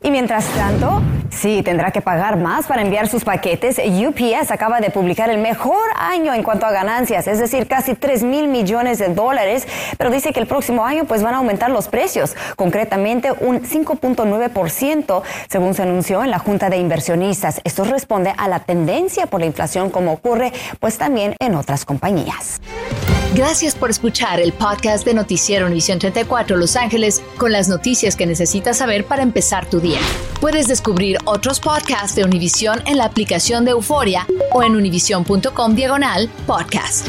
Y 0.02 0.10
mientras 0.10 0.46
tanto, 0.48 1.02
sí, 1.30 1.62
tendrá 1.62 1.90
que 1.90 2.00
pagar 2.00 2.36
más 2.36 2.66
para 2.66 2.82
enviar 2.82 3.08
sus 3.08 3.24
paquetes. 3.24 3.78
UPS 3.78 4.50
acaba 4.50 4.80
de 4.80 4.90
publicar 4.90 5.30
el 5.30 5.38
mejor 5.38 5.84
año 5.96 6.34
en 6.34 6.42
cuanto 6.42 6.66
a 6.66 6.70
ganancias, 6.70 7.26
es 7.26 7.38
decir, 7.38 7.66
casi 7.66 7.94
3 7.94 8.22
mil 8.22 8.48
millones 8.48 8.98
de 8.98 9.08
dólares, 9.08 9.66
pero 9.98 10.10
dice 10.10 10.32
que 10.32 10.40
el 10.40 10.46
próximo 10.46 10.84
año 10.84 11.04
pues 11.04 11.22
van 11.22 11.34
a 11.34 11.38
aumentar 11.38 11.70
los 11.70 11.88
precios, 11.88 12.36
concretamente 12.56 13.32
un 13.32 13.62
5.9%, 13.62 15.22
según 15.48 15.74
se 15.74 15.82
anunció 15.82 16.24
en 16.24 16.30
la 16.30 16.38
Junta 16.38 16.70
de 16.70 16.78
Inversionistas. 16.78 17.60
Esto 17.64 17.84
responde 17.84 18.32
a 18.36 18.48
la 18.48 18.60
tendencia 18.60 19.26
por 19.26 19.40
la 19.40 19.46
inflación 19.46 19.90
como 19.90 20.12
ocurre 20.12 20.52
pues 20.80 20.98
también 20.98 21.34
en 21.40 21.54
otras 21.54 21.84
compañías. 21.84 22.60
Gracias 23.34 23.74
por 23.74 23.90
escuchar 23.90 24.40
el 24.40 24.52
podcast 24.52 25.04
de 25.04 25.14
Noticiero 25.14 25.66
Univisión 25.66 25.98
34 25.98 26.56
Los 26.56 26.76
Ángeles 26.76 27.22
con 27.36 27.52
las 27.52 27.68
noticias 27.68 28.16
que 28.16 28.26
necesitas 28.26 28.78
saber 28.78 29.04
para 29.04 29.22
empezar 29.22 29.68
tu 29.68 29.80
día. 29.80 30.00
Puedes 30.40 30.68
descubrir 30.68 31.18
otros 31.24 31.60
podcasts 31.60 32.14
de 32.14 32.24
Univisión 32.24 32.82
en 32.86 32.98
la 32.98 33.04
aplicación 33.04 33.64
de 33.64 33.72
Euforia 33.72 34.26
o 34.52 34.62
en 34.62 34.74
univision.com 34.74 35.74
diagonal 35.74 36.30
podcast. 36.46 37.06